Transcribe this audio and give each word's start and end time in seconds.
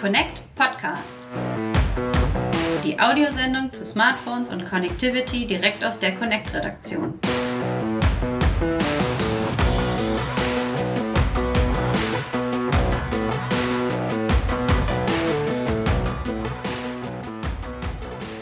Connect 0.00 0.40
Podcast. 0.54 1.18
Die 2.82 2.98
Audiosendung 2.98 3.70
zu 3.70 3.84
Smartphones 3.84 4.48
und 4.48 4.64
Connectivity 4.64 5.46
direkt 5.46 5.84
aus 5.84 5.98
der 5.98 6.14
Connect-Redaktion. 6.14 7.18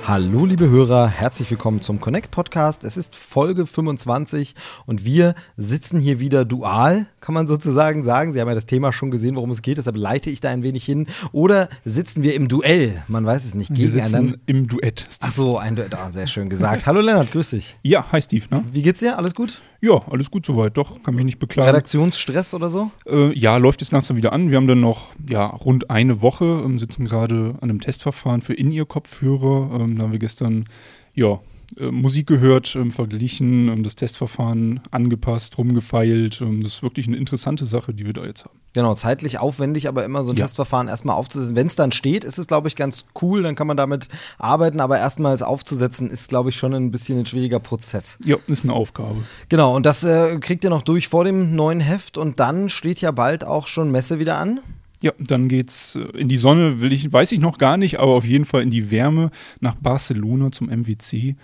Hallo 0.09 0.47
liebe 0.47 0.71
Hörer, 0.71 1.07
herzlich 1.07 1.51
willkommen 1.51 1.83
zum 1.83 2.01
Connect 2.01 2.31
Podcast. 2.31 2.83
Es 2.83 2.97
ist 2.97 3.15
Folge 3.15 3.67
25 3.67 4.55
und 4.87 5.05
wir 5.05 5.35
sitzen 5.59 6.01
hier 6.01 6.19
wieder 6.19 6.47
dual, 6.47 7.09
kann 7.21 7.35
man 7.35 7.47
sozusagen 7.47 8.05
sagen. 8.05 8.33
Sie 8.33 8.41
haben 8.41 8.49
ja 8.49 8.55
das 8.55 8.65
Thema 8.65 8.95
schon 8.95 9.11
gesehen, 9.11 9.37
worum 9.37 9.51
es 9.51 9.61
geht, 9.61 9.77
deshalb 9.77 9.99
leite 9.99 10.31
ich 10.31 10.41
da 10.41 10.49
ein 10.49 10.63
wenig 10.63 10.83
hin. 10.83 11.09
Oder 11.33 11.69
sitzen 11.85 12.23
wir 12.23 12.33
im 12.33 12.49
Duell? 12.49 13.03
Man 13.07 13.27
weiß 13.27 13.45
es 13.45 13.55
nicht. 13.55 13.77
Wir 13.77 13.91
sitzen 13.91 14.41
im 14.47 14.67
Duett. 14.67 15.01
Steve. 15.11 15.29
Ach 15.29 15.31
so, 15.31 15.59
ein 15.59 15.77
Duett. 15.77 15.95
Ah, 15.95 16.11
sehr 16.11 16.27
schön 16.27 16.49
gesagt. 16.49 16.87
Hallo 16.87 17.03
Lennart, 17.03 17.31
grüß 17.31 17.51
dich. 17.51 17.77
Ja, 17.83 18.11
hi 18.11 18.23
Steve. 18.23 18.47
Ne? 18.51 18.65
Wie 18.73 18.81
geht's 18.81 19.01
dir? 19.01 19.19
Alles 19.19 19.35
gut? 19.35 19.61
Ja, 19.81 20.01
alles 20.11 20.31
gut 20.31 20.47
soweit. 20.47 20.77
Doch, 20.79 21.03
kann 21.03 21.15
mich 21.15 21.27
nicht 21.27 21.39
beklagen. 21.39 21.69
Redaktionsstress 21.69 22.55
oder 22.55 22.71
so? 22.71 22.91
Äh, 23.07 23.33
ja, 23.39 23.59
läuft 23.59 23.83
jetzt 23.83 23.93
langsam 23.93 24.17
wieder 24.17 24.33
an. 24.33 24.51
Wir 24.51 24.57
haben 24.57 24.67
dann 24.67 24.81
noch 24.81 25.11
ja, 25.29 25.47
rund 25.47 25.91
eine 25.91 26.23
Woche, 26.23 26.47
ähm, 26.65 26.79
sitzen 26.79 27.05
gerade 27.05 27.57
an 27.61 27.71
einem 27.71 27.81
Testverfahren 27.81 28.41
für 28.41 28.55
In-Ear-Kopfhörer. 28.55 29.79
Ähm, 29.79 29.98
da 29.99 30.05
haben 30.05 30.13
wir 30.13 30.19
gestern 30.19 30.67
ja, 31.15 31.39
äh, 31.79 31.91
Musik 31.91 32.27
gehört, 32.27 32.75
ähm, 32.77 32.91
verglichen, 32.91 33.69
ähm, 33.69 33.83
das 33.83 33.95
Testverfahren 33.97 34.81
angepasst, 34.91 35.59
rumgefeilt. 35.59 36.41
Ähm, 36.41 36.63
das 36.63 36.75
ist 36.75 36.83
wirklich 36.83 37.07
eine 37.07 37.17
interessante 37.17 37.65
Sache, 37.65 37.93
die 37.93 38.07
wir 38.07 38.13
da 38.13 38.25
jetzt 38.25 38.45
haben. 38.45 38.59
Genau, 38.73 38.95
zeitlich 38.95 39.39
aufwendig, 39.39 39.89
aber 39.89 40.05
immer 40.05 40.25
so 40.25 40.33
ein 40.33 40.37
Ja. 40.37 40.45
Testverfahren 40.45 40.89
erstmal 40.89 41.17
aufzusetzen. 41.17 41.57
Wenn 41.57 41.67
es 41.67 41.77
dann 41.77 41.91
steht, 41.93 42.25
ist 42.25 42.39
es, 42.39 42.47
glaube 42.47 42.69
ich, 42.69 42.77
ganz 42.77 43.05
cool, 43.21 43.43
dann 43.43 43.55
kann 43.55 43.67
man 43.67 43.77
damit 43.77 44.09
arbeiten, 44.39 44.81
aber 44.81 44.99
erstmals 44.99 45.43
aufzusetzen, 45.43 46.11
ist, 46.11 46.29
glaube 46.29 46.51
ich, 46.51 46.57
schon 46.57 46.75
ein 46.75 46.91
bisschen 46.91 47.19
ein 47.19 47.27
schwieriger 47.27 47.61
Prozess. 47.61 48.19
Ja, 48.25 48.37
ist 48.47 48.65
eine 48.65 48.73
Aufgabe. 48.75 49.17
Genau, 49.49 49.75
und 49.75 49.85
das 49.85 50.05
äh, 50.05 50.39
kriegt 50.39 50.65
ihr 50.65 50.71
noch 50.71 50.83
durch 50.83 51.09
vor 51.09 51.25
dem 51.25 51.57
neuen 51.57 51.81
Heft 51.81 52.17
und 52.19 52.41
dann 52.41 52.69
steht 52.69 53.01
ja 53.01 53.11
bald 53.11 53.45
auch 53.45 53.67
schon 53.67 53.91
Messe 53.91 54.19
wieder 54.19 54.39
an. 54.39 54.61
Ja, 55.01 55.13
dann 55.19 55.49
geht's 55.49 55.95
äh, 55.95 56.19
in 56.19 56.29
die 56.29 56.37
Sonne, 56.37 56.81
will 56.81 56.93
ich, 56.93 57.13
weiß 57.13 57.33
ich 57.33 57.39
noch 57.39 57.59
gar 57.59 57.77
nicht, 57.77 57.99
aber 57.99 58.13
auf 58.13 58.25
jeden 58.25 58.45
Fall 58.45 58.63
in 58.63 58.71
die 58.71 58.91
Wärme 58.91 59.31
nach 59.61 59.77
Barcelona 59.77 60.51
zum 60.51 60.69
MWC. 60.69 61.37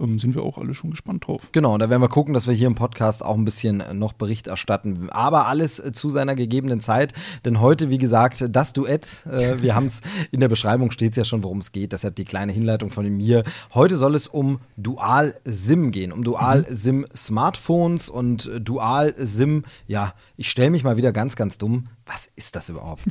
Ähm, 0.00 0.18
sind 0.18 0.34
wir 0.34 0.42
auch 0.42 0.58
alle 0.58 0.74
schon 0.74 0.90
gespannt 0.90 1.26
drauf. 1.26 1.42
Genau, 1.52 1.76
da 1.78 1.90
werden 1.90 2.02
wir 2.02 2.08
gucken, 2.08 2.34
dass 2.34 2.46
wir 2.46 2.54
hier 2.54 2.66
im 2.66 2.74
Podcast 2.74 3.24
auch 3.24 3.36
ein 3.36 3.44
bisschen 3.44 3.80
äh, 3.80 3.94
noch 3.94 4.12
Bericht 4.12 4.46
erstatten. 4.46 5.10
Aber 5.10 5.46
alles 5.46 5.78
äh, 5.78 5.92
zu 5.92 6.08
seiner 6.08 6.34
gegebenen 6.34 6.80
Zeit. 6.80 7.12
Denn 7.44 7.60
heute, 7.60 7.90
wie 7.90 7.98
gesagt, 7.98 8.44
das 8.50 8.72
Duett. 8.72 9.26
Äh, 9.26 9.62
wir 9.62 9.74
haben 9.74 9.86
es 9.86 10.00
in 10.30 10.40
der 10.40 10.48
Beschreibung 10.48 10.90
steht 10.90 11.12
es 11.12 11.16
ja 11.16 11.24
schon, 11.24 11.42
worum 11.42 11.58
es 11.58 11.72
geht. 11.72 11.92
Deshalb 11.92 12.16
die 12.16 12.24
kleine 12.24 12.52
Hinleitung 12.52 12.90
von 12.90 13.08
mir. 13.08 13.44
Heute 13.74 13.96
soll 13.96 14.14
es 14.14 14.26
um 14.26 14.60
Dual-SIM 14.76 15.90
gehen. 15.90 16.12
Um 16.12 16.24
Dual-SIM-Smartphones 16.24 18.08
und 18.08 18.46
äh, 18.46 18.60
Dual-SIM. 18.60 19.64
Ja, 19.86 20.14
ich 20.36 20.50
stelle 20.50 20.70
mich 20.70 20.84
mal 20.84 20.96
wieder 20.96 21.12
ganz, 21.12 21.36
ganz 21.36 21.58
dumm. 21.58 21.88
Was 22.06 22.30
ist 22.36 22.56
das 22.56 22.68
überhaupt? 22.68 23.02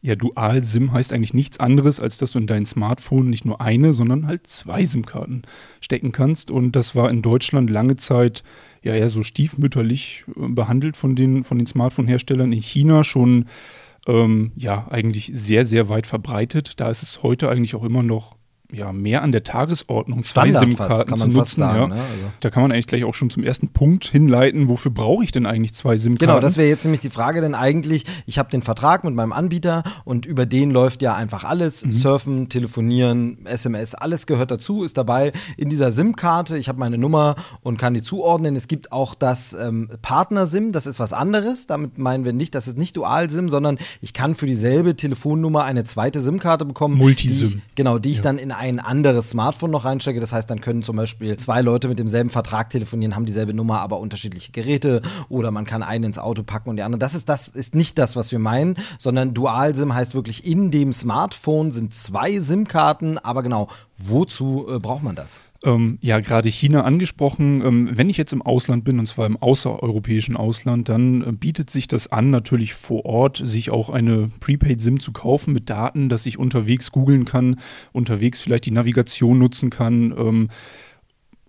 Ja, 0.00 0.14
Dual-SIM 0.14 0.92
heißt 0.92 1.12
eigentlich 1.12 1.34
nichts 1.34 1.58
anderes, 1.58 1.98
als 1.98 2.18
dass 2.18 2.32
du 2.32 2.38
in 2.38 2.46
dein 2.46 2.66
Smartphone 2.66 3.30
nicht 3.30 3.44
nur 3.44 3.60
eine, 3.60 3.92
sondern 3.92 4.28
halt 4.28 4.46
zwei 4.46 4.84
SIM-Karten 4.84 5.42
stecken 5.80 6.12
kannst. 6.12 6.52
Und 6.52 6.76
das 6.76 6.94
war 6.94 7.10
in 7.10 7.20
Deutschland 7.20 7.68
lange 7.68 7.96
Zeit 7.96 8.44
ja 8.82 8.94
eher 8.94 9.08
so 9.08 9.24
stiefmütterlich 9.24 10.24
äh, 10.28 10.48
behandelt 10.48 10.96
von 10.96 11.16
den, 11.16 11.42
von 11.42 11.58
den 11.58 11.66
Smartphone-Herstellern. 11.66 12.52
In 12.52 12.62
China 12.62 13.02
schon 13.02 13.46
ähm, 14.06 14.52
ja 14.56 14.86
eigentlich 14.88 15.32
sehr, 15.34 15.64
sehr 15.64 15.88
weit 15.88 16.06
verbreitet. 16.06 16.78
Da 16.78 16.90
ist 16.90 17.02
es 17.02 17.24
heute 17.24 17.48
eigentlich 17.48 17.74
auch 17.74 17.84
immer 17.84 18.04
noch 18.04 18.37
ja, 18.70 18.92
mehr 18.92 19.22
an 19.22 19.32
der 19.32 19.44
Tagesordnung, 19.44 20.24
zwei 20.24 20.50
SIM-Karten 20.50 20.76
fast, 20.76 21.06
kann 21.08 21.18
man 21.18 21.32
zu 21.32 21.38
nutzen. 21.38 21.58
sagen. 21.60 21.78
ja. 21.78 21.86
Ne? 21.88 21.94
Also. 21.94 22.06
Da 22.40 22.50
kann 22.50 22.62
man 22.62 22.70
eigentlich 22.72 22.86
gleich 22.86 23.04
auch 23.04 23.14
schon 23.14 23.30
zum 23.30 23.42
ersten 23.42 23.68
Punkt 23.68 24.04
hinleiten, 24.06 24.68
wofür 24.68 24.90
brauche 24.90 25.24
ich 25.24 25.32
denn 25.32 25.46
eigentlich 25.46 25.72
zwei 25.72 25.96
SIM-Karten? 25.96 26.18
Genau, 26.26 26.38
das 26.40 26.58
wäre 26.58 26.68
jetzt 26.68 26.84
nämlich 26.84 27.00
die 27.00 27.08
Frage, 27.08 27.40
denn 27.40 27.54
eigentlich, 27.54 28.04
ich 28.26 28.38
habe 28.38 28.50
den 28.50 28.60
Vertrag 28.62 29.04
mit 29.04 29.14
meinem 29.14 29.32
Anbieter 29.32 29.84
und 30.04 30.26
über 30.26 30.44
den 30.44 30.70
läuft 30.70 31.00
ja 31.00 31.14
einfach 31.16 31.44
alles. 31.44 31.82
Mhm. 31.84 31.92
Surfen, 31.92 32.48
telefonieren, 32.50 33.38
SMS, 33.46 33.94
alles 33.94 34.26
gehört 34.26 34.50
dazu, 34.50 34.84
ist 34.84 34.98
dabei 34.98 35.32
in 35.56 35.70
dieser 35.70 35.90
SIM-Karte. 35.90 36.58
Ich 36.58 36.68
habe 36.68 36.78
meine 36.78 36.98
Nummer 36.98 37.36
und 37.62 37.78
kann 37.78 37.94
die 37.94 38.02
zuordnen. 38.02 38.54
Es 38.54 38.68
gibt 38.68 38.92
auch 38.92 39.14
das 39.14 39.54
ähm, 39.54 39.88
Partner-SIM, 40.02 40.72
das 40.72 40.86
ist 40.86 41.00
was 41.00 41.12
anderes. 41.14 41.66
Damit 41.66 41.96
meinen 41.98 42.24
wir 42.26 42.32
nicht, 42.34 42.54
das 42.54 42.68
ist 42.68 42.76
nicht 42.76 42.96
Dual-SIM, 42.98 43.48
sondern 43.48 43.78
ich 44.02 44.12
kann 44.12 44.34
für 44.34 44.46
dieselbe 44.46 44.94
Telefonnummer 44.94 45.64
eine 45.64 45.84
zweite 45.84 46.20
SIM-Karte 46.20 46.66
bekommen. 46.66 46.96
Multisim. 46.98 47.48
die 47.48 47.56
ich- 47.56 47.62
Genau, 47.74 47.98
die 47.98 48.10
ich 48.10 48.16
Ja. 48.18 48.22
dann 48.24 48.38
in 48.38 48.52
ein 48.58 48.80
anderes 48.80 49.30
Smartphone 49.30 49.70
noch 49.70 49.84
reinstecke. 49.84 50.20
Das 50.20 50.32
heißt, 50.32 50.50
dann 50.50 50.60
können 50.60 50.82
zum 50.82 50.96
Beispiel 50.96 51.36
zwei 51.36 51.62
Leute 51.62 51.88
mit 51.88 51.98
demselben 51.98 52.28
Vertrag 52.28 52.70
telefonieren, 52.70 53.14
haben 53.14 53.24
dieselbe 53.24 53.54
Nummer, 53.54 53.80
aber 53.80 54.00
unterschiedliche 54.00 54.52
Geräte. 54.52 55.00
Oder 55.28 55.50
man 55.50 55.64
kann 55.64 55.82
einen 55.82 56.04
ins 56.04 56.18
Auto 56.18 56.42
packen 56.42 56.70
und 56.70 56.76
die 56.76 56.82
andere. 56.82 56.98
Das 56.98 57.14
ist, 57.14 57.28
das 57.28 57.48
ist 57.48 57.74
nicht 57.74 57.96
das, 57.98 58.16
was 58.16 58.32
wir 58.32 58.38
meinen, 58.38 58.76
sondern 58.98 59.32
Dual-SIM 59.32 59.94
heißt 59.94 60.14
wirklich, 60.14 60.44
in 60.44 60.70
dem 60.70 60.92
Smartphone 60.92 61.72
sind 61.72 61.94
zwei 61.94 62.40
SIM-Karten. 62.40 63.18
Aber 63.18 63.42
genau, 63.42 63.68
wozu 63.98 64.66
äh, 64.68 64.78
braucht 64.78 65.02
man 65.02 65.16
das? 65.16 65.42
Ähm, 65.64 65.98
ja, 66.00 66.20
gerade 66.20 66.48
China 66.48 66.84
angesprochen. 66.84 67.62
Ähm, 67.64 67.90
wenn 67.92 68.08
ich 68.08 68.16
jetzt 68.16 68.32
im 68.32 68.42
Ausland 68.42 68.84
bin, 68.84 69.00
und 69.00 69.06
zwar 69.06 69.26
im 69.26 69.36
außereuropäischen 69.36 70.36
Ausland, 70.36 70.88
dann 70.88 71.22
äh, 71.22 71.32
bietet 71.32 71.68
sich 71.68 71.88
das 71.88 72.12
an, 72.12 72.30
natürlich 72.30 72.74
vor 72.74 73.04
Ort 73.04 73.40
sich 73.42 73.70
auch 73.70 73.90
eine 73.90 74.30
Prepaid-SIM 74.40 75.00
zu 75.00 75.12
kaufen 75.12 75.52
mit 75.52 75.68
Daten, 75.68 76.08
dass 76.08 76.26
ich 76.26 76.38
unterwegs 76.38 76.92
googeln 76.92 77.24
kann, 77.24 77.56
unterwegs 77.92 78.40
vielleicht 78.40 78.66
die 78.66 78.70
Navigation 78.70 79.38
nutzen 79.38 79.70
kann. 79.70 80.14
Ähm, 80.16 80.48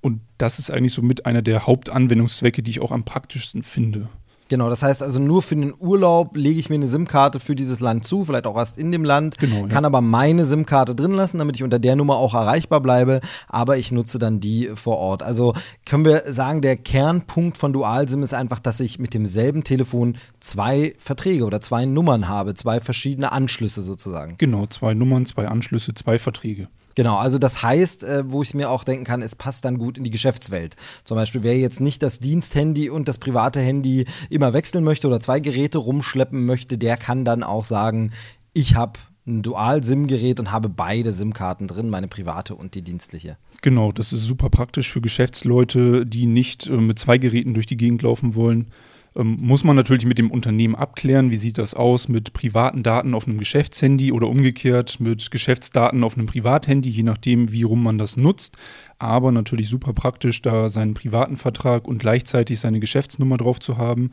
und 0.01 0.21
das 0.39 0.57
ist 0.57 0.71
eigentlich 0.71 0.93
so 0.93 1.03
mit 1.03 1.27
einer 1.27 1.43
der 1.43 1.67
Hauptanwendungszwecke, 1.67 2.63
die 2.63 2.71
ich 2.71 2.81
auch 2.81 2.91
am 2.91 3.03
praktischsten 3.03 3.61
finde. 3.61 4.09
Genau, 4.49 4.69
das 4.69 4.83
heißt 4.83 5.01
also 5.01 5.19
nur 5.19 5.41
für 5.41 5.55
den 5.55 5.73
Urlaub 5.79 6.35
lege 6.35 6.59
ich 6.59 6.69
mir 6.69 6.75
eine 6.75 6.87
SIM-Karte 6.87 7.39
für 7.39 7.55
dieses 7.55 7.79
Land 7.79 8.05
zu, 8.05 8.25
vielleicht 8.25 8.47
auch 8.47 8.57
erst 8.57 8.77
in 8.77 8.91
dem 8.91 9.03
Land, 9.03 9.37
Genau, 9.37 9.61
ja. 9.61 9.67
kann 9.67 9.85
aber 9.85 10.01
meine 10.01 10.45
SIM-Karte 10.45 10.95
drin 10.95 11.11
lassen, 11.11 11.37
damit 11.37 11.55
ich 11.55 11.63
unter 11.63 11.79
der 11.79 11.95
Nummer 11.95 12.17
auch 12.17 12.33
erreichbar 12.33 12.81
bleibe, 12.81 13.21
aber 13.47 13.77
ich 13.77 13.91
nutze 13.91 14.19
dann 14.19 14.39
die 14.39 14.71
vor 14.73 14.97
Ort. 14.97 15.23
Also 15.23 15.53
können 15.85 16.03
wir 16.03 16.23
sagen, 16.27 16.61
der 16.61 16.77
Kernpunkt 16.77 17.57
von 17.57 17.73
Dual-SIM 17.73 18.23
ist 18.23 18.33
einfach, 18.33 18.59
dass 18.59 18.79
ich 18.79 18.99
mit 18.99 19.13
demselben 19.13 19.63
Telefon 19.63 20.17
zwei 20.39 20.93
Verträge 20.97 21.45
oder 21.45 21.61
zwei 21.61 21.85
Nummern 21.85 22.27
habe, 22.27 22.55
zwei 22.55 22.79
verschiedene 22.79 23.31
Anschlüsse 23.31 23.81
sozusagen. 23.81 24.35
Genau, 24.39 24.65
zwei 24.65 24.93
Nummern, 24.95 25.25
zwei 25.25 25.47
Anschlüsse, 25.47 25.93
zwei 25.93 26.17
Verträge. 26.17 26.67
Genau, 26.99 27.15
also 27.15 27.37
das 27.39 27.63
heißt, 27.63 28.03
äh, 28.03 28.23
wo 28.29 28.43
ich 28.43 28.53
mir 28.53 28.69
auch 28.69 28.83
denken 28.83 29.05
kann, 29.05 29.21
es 29.21 29.33
passt 29.33 29.63
dann 29.63 29.77
gut 29.77 29.97
in 29.97 30.03
die 30.03 30.09
Geschäftswelt. 30.09 30.75
Zum 31.05 31.15
Beispiel, 31.15 31.43
wer 31.43 31.57
jetzt 31.57 31.79
nicht 31.79 32.03
das 32.03 32.19
Diensthandy 32.19 32.89
und 32.89 33.07
das 33.07 33.19
private 33.19 33.61
Handy 33.61 34.03
immer 34.29 34.51
wechseln 34.51 34.83
möchte 34.83 35.07
oder 35.07 35.21
zwei 35.21 35.39
Geräte 35.39 35.77
rumschleppen 35.77 36.45
möchte, 36.45 36.77
der 36.77 36.97
kann 36.97 37.23
dann 37.23 37.41
auch 37.41 37.63
sagen, 37.63 38.11
ich 38.51 38.75
habe 38.75 38.99
ein 39.25 39.43
Dual-SIM-Gerät 39.43 40.41
und 40.41 40.51
habe 40.51 40.67
beide 40.67 41.13
SIM-Karten 41.13 41.69
drin, 41.69 41.89
meine 41.89 42.09
private 42.09 42.53
und 42.53 42.75
die 42.75 42.81
dienstliche. 42.81 43.37
Genau, 43.61 43.93
das 43.93 44.11
ist 44.11 44.23
super 44.23 44.49
praktisch 44.49 44.91
für 44.91 44.99
Geschäftsleute, 44.99 46.05
die 46.05 46.25
nicht 46.25 46.67
äh, 46.67 46.71
mit 46.71 46.99
zwei 46.99 47.17
Geräten 47.17 47.53
durch 47.53 47.65
die 47.65 47.77
Gegend 47.77 48.01
laufen 48.01 48.35
wollen. 48.35 48.71
Ähm, 49.19 49.37
muss 49.41 49.63
man 49.63 49.75
natürlich 49.75 50.05
mit 50.05 50.17
dem 50.17 50.31
Unternehmen 50.31 50.75
abklären, 50.75 51.29
wie 51.29 51.35
sieht 51.35 51.57
das 51.57 51.73
aus 51.73 52.07
mit 52.07 52.33
privaten 52.33 52.83
Daten 52.83 53.13
auf 53.13 53.27
einem 53.27 53.37
Geschäftshandy 53.37 54.11
oder 54.11 54.27
umgekehrt 54.27 54.99
mit 54.99 55.29
Geschäftsdaten 55.29 56.03
auf 56.03 56.17
einem 56.17 56.25
Privathandy, 56.25 56.89
je 56.89 57.03
nachdem, 57.03 57.51
wie 57.51 57.63
rum 57.63 57.83
man 57.83 57.97
das 57.97 58.15
nutzt. 58.17 58.57
Aber 58.97 59.31
natürlich 59.31 59.69
super 59.69 59.93
praktisch, 59.93 60.41
da 60.41 60.69
seinen 60.69 60.93
privaten 60.93 61.35
Vertrag 61.35 61.87
und 61.87 61.99
gleichzeitig 61.99 62.59
seine 62.59 62.79
Geschäftsnummer 62.79 63.37
drauf 63.37 63.59
zu 63.59 63.77
haben. 63.77 64.11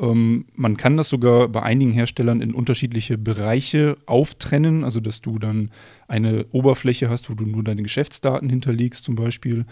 Ähm, 0.00 0.46
man 0.54 0.76
kann 0.76 0.96
das 0.96 1.08
sogar 1.08 1.48
bei 1.48 1.62
einigen 1.62 1.92
Herstellern 1.92 2.40
in 2.40 2.54
unterschiedliche 2.54 3.18
Bereiche 3.18 3.96
auftrennen, 4.06 4.82
also 4.82 5.00
dass 5.00 5.20
du 5.20 5.38
dann 5.38 5.70
eine 6.08 6.46
Oberfläche 6.52 7.10
hast, 7.10 7.30
wo 7.30 7.34
du 7.34 7.44
nur 7.44 7.62
deine 7.62 7.82
Geschäftsdaten 7.82 8.48
hinterlegst 8.48 9.04
zum 9.04 9.14
Beispiel. 9.14 9.66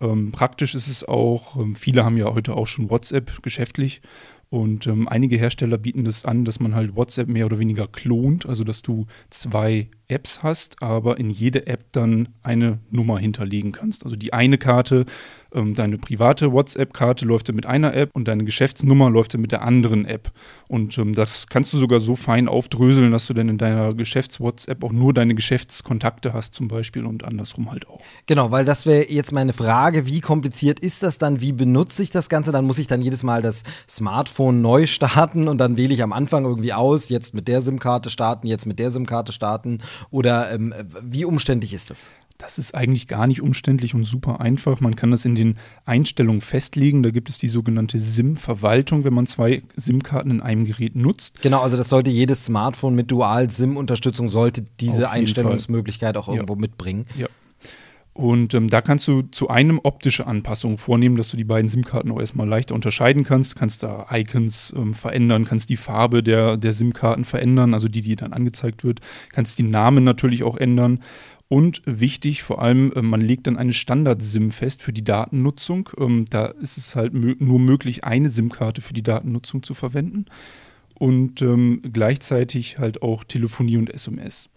Ähm, 0.00 0.30
praktisch 0.30 0.74
ist 0.74 0.88
es 0.88 1.04
auch, 1.06 1.56
ähm, 1.56 1.74
viele 1.74 2.04
haben 2.04 2.16
ja 2.16 2.32
heute 2.32 2.54
auch 2.54 2.66
schon 2.66 2.90
WhatsApp 2.90 3.42
geschäftlich. 3.42 4.00
Und 4.50 4.86
ähm, 4.86 5.08
einige 5.08 5.36
Hersteller 5.36 5.78
bieten 5.78 6.04
das 6.04 6.26
an, 6.26 6.44
dass 6.44 6.60
man 6.60 6.74
halt 6.74 6.94
WhatsApp 6.94 7.26
mehr 7.26 7.46
oder 7.46 7.58
weniger 7.58 7.88
klont, 7.88 8.44
also 8.44 8.64
dass 8.64 8.82
du 8.82 9.06
zwei 9.30 9.88
Apps 10.12 10.42
hast, 10.42 10.82
aber 10.82 11.18
in 11.18 11.30
jede 11.30 11.66
App 11.66 11.92
dann 11.92 12.28
eine 12.42 12.78
Nummer 12.90 13.18
hinterlegen 13.18 13.72
kannst. 13.72 14.04
Also 14.04 14.16
die 14.16 14.32
eine 14.32 14.58
Karte 14.58 15.06
ähm, 15.54 15.74
deine 15.74 15.98
private 15.98 16.52
WhatsApp-Karte 16.52 17.24
läuft 17.24 17.48
dann 17.48 17.56
mit 17.56 17.66
einer 17.66 17.94
App 17.94 18.10
und 18.14 18.28
deine 18.28 18.44
Geschäftsnummer 18.44 19.10
läuft 19.10 19.34
dann 19.34 19.40
mit 19.40 19.52
der 19.52 19.62
anderen 19.62 20.04
App. 20.04 20.32
Und 20.68 20.96
ähm, 20.98 21.14
das 21.14 21.46
kannst 21.48 21.72
du 21.72 21.78
sogar 21.78 22.00
so 22.00 22.16
fein 22.16 22.48
aufdröseln, 22.48 23.12
dass 23.12 23.26
du 23.26 23.34
dann 23.34 23.48
in 23.48 23.58
deiner 23.58 23.94
Geschäfts-WhatsApp 23.94 24.82
auch 24.82 24.92
nur 24.92 25.12
deine 25.12 25.34
Geschäftskontakte 25.34 26.32
hast 26.32 26.54
zum 26.54 26.68
Beispiel 26.68 27.04
und 27.04 27.24
andersrum 27.24 27.70
halt 27.70 27.88
auch. 27.88 28.00
Genau, 28.26 28.50
weil 28.50 28.64
das 28.64 28.86
wäre 28.86 29.10
jetzt 29.10 29.32
meine 29.32 29.52
Frage, 29.52 30.06
wie 30.06 30.20
kompliziert 30.20 30.80
ist 30.80 31.02
das 31.02 31.18
dann, 31.18 31.40
wie 31.40 31.52
benutze 31.52 32.02
ich 32.02 32.10
das 32.10 32.28
Ganze? 32.28 32.52
Dann 32.52 32.64
muss 32.64 32.78
ich 32.78 32.86
dann 32.86 33.02
jedes 33.02 33.22
Mal 33.22 33.42
das 33.42 33.62
Smartphone 33.88 34.62
neu 34.62 34.86
starten 34.86 35.48
und 35.48 35.58
dann 35.58 35.76
wähle 35.76 35.92
ich 35.92 36.02
am 36.02 36.12
Anfang 36.12 36.44
irgendwie 36.44 36.72
aus, 36.72 37.08
jetzt 37.08 37.34
mit 37.34 37.48
der 37.48 37.60
SIM-Karte 37.60 38.10
starten, 38.10 38.46
jetzt 38.46 38.66
mit 38.66 38.78
der 38.78 38.90
SIM-Karte 38.90 39.32
starten 39.32 39.80
oder 40.10 40.52
ähm, 40.52 40.74
wie 41.02 41.24
umständlich 41.24 41.72
ist 41.72 41.90
das? 41.90 42.10
Das 42.38 42.58
ist 42.58 42.74
eigentlich 42.74 43.06
gar 43.06 43.28
nicht 43.28 43.40
umständlich 43.40 43.94
und 43.94 44.02
super 44.02 44.40
einfach. 44.40 44.80
Man 44.80 44.96
kann 44.96 45.12
das 45.12 45.24
in 45.24 45.36
den 45.36 45.58
Einstellungen 45.84 46.40
festlegen. 46.40 47.04
Da 47.04 47.10
gibt 47.10 47.28
es 47.28 47.38
die 47.38 47.46
sogenannte 47.46 48.00
SIM-Verwaltung, 48.00 49.04
wenn 49.04 49.14
man 49.14 49.26
zwei 49.26 49.62
SIM-Karten 49.76 50.30
in 50.30 50.40
einem 50.40 50.64
Gerät 50.64 50.96
nutzt. 50.96 51.40
Genau, 51.40 51.60
also 51.60 51.76
das 51.76 51.88
sollte 51.88 52.10
jedes 52.10 52.46
Smartphone 52.46 52.96
mit 52.96 53.12
Dual-SIM-Unterstützung 53.12 54.28
sollte 54.28 54.64
diese 54.80 55.10
Einstellungsmöglichkeit 55.10 56.16
auch 56.16 56.28
irgendwo 56.28 56.54
ja. 56.54 56.60
mitbringen. 56.60 57.06
Ja. 57.16 57.28
Und 58.14 58.52
ähm, 58.52 58.68
da 58.68 58.82
kannst 58.82 59.08
du 59.08 59.22
zu 59.22 59.48
einem 59.48 59.80
optische 59.82 60.26
Anpassungen 60.26 60.76
vornehmen, 60.76 61.16
dass 61.16 61.30
du 61.30 61.38
die 61.38 61.44
beiden 61.44 61.68
SIM-Karten 61.68 62.10
auch 62.12 62.20
erstmal 62.20 62.46
leichter 62.46 62.74
unterscheiden 62.74 63.24
kannst. 63.24 63.56
Kannst 63.56 63.82
da 63.82 64.06
Icons 64.10 64.74
ähm, 64.76 64.92
verändern, 64.92 65.46
kannst 65.46 65.70
die 65.70 65.78
Farbe 65.78 66.22
der, 66.22 66.58
der 66.58 66.74
SIM-Karten 66.74 67.24
verändern, 67.24 67.72
also 67.72 67.88
die, 67.88 68.02
die 68.02 68.16
dann 68.16 68.34
angezeigt 68.34 68.84
wird. 68.84 69.00
Kannst 69.32 69.58
die 69.58 69.62
Namen 69.62 70.04
natürlich 70.04 70.42
auch 70.42 70.58
ändern. 70.58 71.00
Und 71.48 71.82
wichtig, 71.86 72.42
vor 72.42 72.60
allem, 72.60 72.92
äh, 72.92 73.00
man 73.00 73.22
legt 73.22 73.46
dann 73.46 73.56
eine 73.56 73.72
Standard-SIM 73.72 74.50
fest 74.50 74.82
für 74.82 74.92
die 74.92 75.04
Datennutzung. 75.04 75.88
Ähm, 75.98 76.26
da 76.28 76.46
ist 76.46 76.76
es 76.76 76.94
halt 76.94 77.14
nur 77.14 77.58
möglich, 77.60 78.04
eine 78.04 78.28
SIM-Karte 78.28 78.82
für 78.82 78.94
die 78.94 79.02
Datennutzung 79.02 79.62
zu 79.62 79.72
verwenden. 79.72 80.26
Und 80.94 81.40
ähm, 81.40 81.80
gleichzeitig 81.92 82.78
halt 82.78 83.00
auch 83.02 83.24
Telefonie 83.24 83.78
und 83.78 83.92
SMS. 83.92 84.50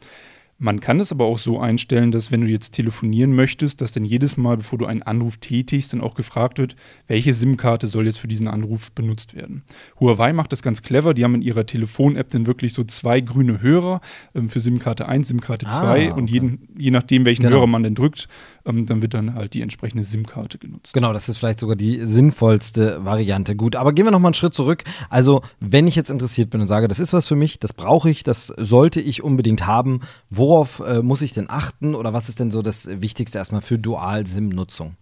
Man 0.57 0.79
kann 0.79 1.01
es 1.01 1.11
aber 1.11 1.25
auch 1.25 1.37
so 1.37 1.59
einstellen, 1.59 2.13
dass 2.13 2.31
wenn 2.31 2.39
du 2.39 2.47
jetzt 2.47 2.71
telefonieren 2.71 3.35
möchtest, 3.35 3.81
dass 3.81 3.91
dann 3.91 4.05
jedes 4.05 4.37
Mal, 4.37 4.55
bevor 4.55 4.79
du 4.79 4.85
einen 4.85 5.03
Anruf 5.03 5.35
tätigst, 5.35 5.91
dann 5.91 5.99
auch 5.99 6.15
gefragt 6.15 6.59
wird, 6.59 6.77
welche 7.07 7.33
SIM-Karte 7.33 7.87
soll 7.87 8.05
jetzt 8.05 8.19
für 8.19 8.29
diesen 8.29 8.47
Anruf 8.47 8.93
benutzt 8.93 9.35
werden. 9.35 9.63
Huawei 9.99 10.31
macht 10.31 10.53
das 10.53 10.61
ganz 10.61 10.81
clever. 10.81 11.13
Die 11.13 11.25
haben 11.25 11.35
in 11.35 11.41
ihrer 11.41 11.65
Telefon-App 11.65 12.29
dann 12.29 12.47
wirklich 12.47 12.71
so 12.71 12.85
zwei 12.85 13.19
grüne 13.19 13.61
Hörer 13.61 13.99
ähm, 14.33 14.49
für 14.49 14.61
SIM-Karte 14.61 15.09
1, 15.09 15.27
SIM-Karte 15.27 15.65
2 15.65 15.73
ah, 15.73 15.91
okay. 15.91 16.11
und 16.11 16.29
jeden, 16.29 16.69
je 16.77 16.91
nachdem, 16.91 17.25
welchen 17.25 17.43
genau. 17.43 17.57
Hörer 17.57 17.67
man 17.67 17.83
denn 17.83 17.95
drückt, 17.95 18.29
ähm, 18.65 18.85
dann 18.85 19.01
wird 19.01 19.13
dann 19.13 19.35
halt 19.35 19.55
die 19.55 19.61
entsprechende 19.61 20.05
SIM-Karte 20.05 20.57
genutzt. 20.57 20.93
Genau, 20.93 21.11
das 21.11 21.27
ist 21.27 21.37
vielleicht 21.37 21.59
sogar 21.59 21.75
die 21.75 21.99
sinnvollste 22.07 23.03
Variante. 23.03 23.57
Gut, 23.57 23.75
aber 23.75 23.91
gehen 23.91 24.05
wir 24.05 24.11
nochmal 24.11 24.29
einen 24.29 24.35
Schritt 24.35 24.53
zurück. 24.53 24.85
Also, 25.09 25.41
wenn 25.59 25.85
ich 25.85 25.95
jetzt 25.95 26.09
interessiert 26.09 26.49
bin 26.49 26.61
und 26.61 26.67
sage, 26.67 26.87
das 26.87 26.99
ist 26.99 27.11
was 27.11 27.27
für 27.27 27.35
mich, 27.35 27.59
das 27.59 27.73
brauche 27.73 28.09
ich, 28.09 28.23
das 28.23 28.47
sollte 28.47 29.01
ich 29.01 29.21
unbedingt 29.21 29.67
haben, 29.67 29.99
worauf 30.45 30.79
äh, 30.79 31.01
muss 31.01 31.23
ich 31.23 31.33
denn 31.33 31.49
achten 31.49 31.95
oder 31.95 32.13
was 32.13 32.29
ist 32.29 32.39
denn 32.39 32.51
so 32.51 32.61
das 32.61 33.01
Wichtigste 33.01 33.39
erstmal 33.39 33.61
für 33.61 33.79
Dual-SIM-Nutzung? 33.79 34.95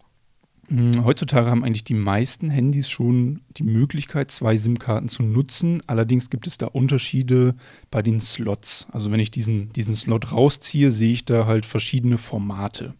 Hm, 0.69 1.03
heutzutage 1.03 1.49
haben 1.49 1.65
eigentlich 1.65 1.83
die 1.83 1.93
meisten 1.93 2.49
Handys 2.49 2.89
schon 2.89 3.41
die 3.57 3.63
Möglichkeit, 3.63 4.31
zwei 4.31 4.55
SIM-Karten 4.55 5.09
zu 5.09 5.21
nutzen. 5.23 5.83
Allerdings 5.87 6.29
gibt 6.29 6.47
es 6.47 6.57
da 6.57 6.67
Unterschiede 6.67 7.55
bei 7.91 8.01
den 8.01 8.21
Slots. 8.21 8.87
Also 8.91 9.11
wenn 9.11 9.19
ich 9.19 9.31
diesen, 9.31 9.73
diesen 9.73 9.95
Slot 9.95 10.31
rausziehe, 10.31 10.91
sehe 10.91 11.11
ich 11.11 11.25
da 11.25 11.45
halt 11.45 11.65
verschiedene 11.65 12.17
Formate. 12.17 12.93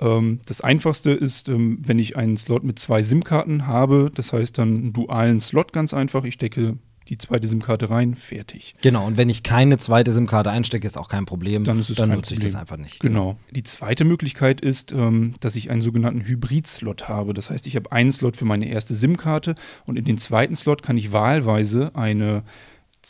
Ähm, 0.00 0.38
das 0.46 0.60
einfachste 0.60 1.10
ist, 1.10 1.48
ähm, 1.48 1.80
wenn 1.84 1.98
ich 1.98 2.16
einen 2.16 2.36
Slot 2.36 2.62
mit 2.62 2.78
zwei 2.78 3.02
SIM-Karten 3.02 3.66
habe, 3.66 4.12
das 4.14 4.32
heißt 4.32 4.56
dann 4.58 4.68
einen 4.68 4.92
dualen 4.92 5.40
Slot 5.40 5.72
ganz 5.72 5.92
einfach. 5.92 6.22
Ich 6.22 6.34
stecke 6.34 6.78
die 7.08 7.18
zweite 7.18 7.48
SIM-Karte 7.48 7.90
rein, 7.90 8.14
fertig. 8.14 8.74
Genau, 8.82 9.06
und 9.06 9.16
wenn 9.16 9.28
ich 9.28 9.42
keine 9.42 9.78
zweite 9.78 10.12
SIM-Karte 10.12 10.50
einstecke, 10.50 10.86
ist 10.86 10.96
auch 10.96 11.08
kein 11.08 11.24
Problem. 11.26 11.64
Dann, 11.64 11.80
ist 11.80 11.90
es 11.90 11.96
dann 11.96 12.10
kein 12.10 12.18
nutze 12.18 12.34
Problem. 12.34 12.46
ich 12.46 12.52
das 12.52 12.60
einfach 12.60 12.76
nicht. 12.76 13.00
Genau. 13.00 13.38
Die 13.50 13.62
zweite 13.62 14.04
Möglichkeit 14.04 14.60
ist, 14.60 14.92
ähm, 14.92 15.34
dass 15.40 15.56
ich 15.56 15.70
einen 15.70 15.80
sogenannten 15.80 16.24
Hybrid-Slot 16.24 17.08
habe. 17.08 17.34
Das 17.34 17.50
heißt, 17.50 17.66
ich 17.66 17.76
habe 17.76 17.90
einen 17.92 18.12
Slot 18.12 18.36
für 18.36 18.44
meine 18.44 18.68
erste 18.68 18.94
SIM-Karte 18.94 19.54
und 19.86 19.98
in 19.98 20.04
den 20.04 20.18
zweiten 20.18 20.56
Slot 20.56 20.82
kann 20.82 20.96
ich 20.96 21.12
wahlweise 21.12 21.94
eine 21.94 22.42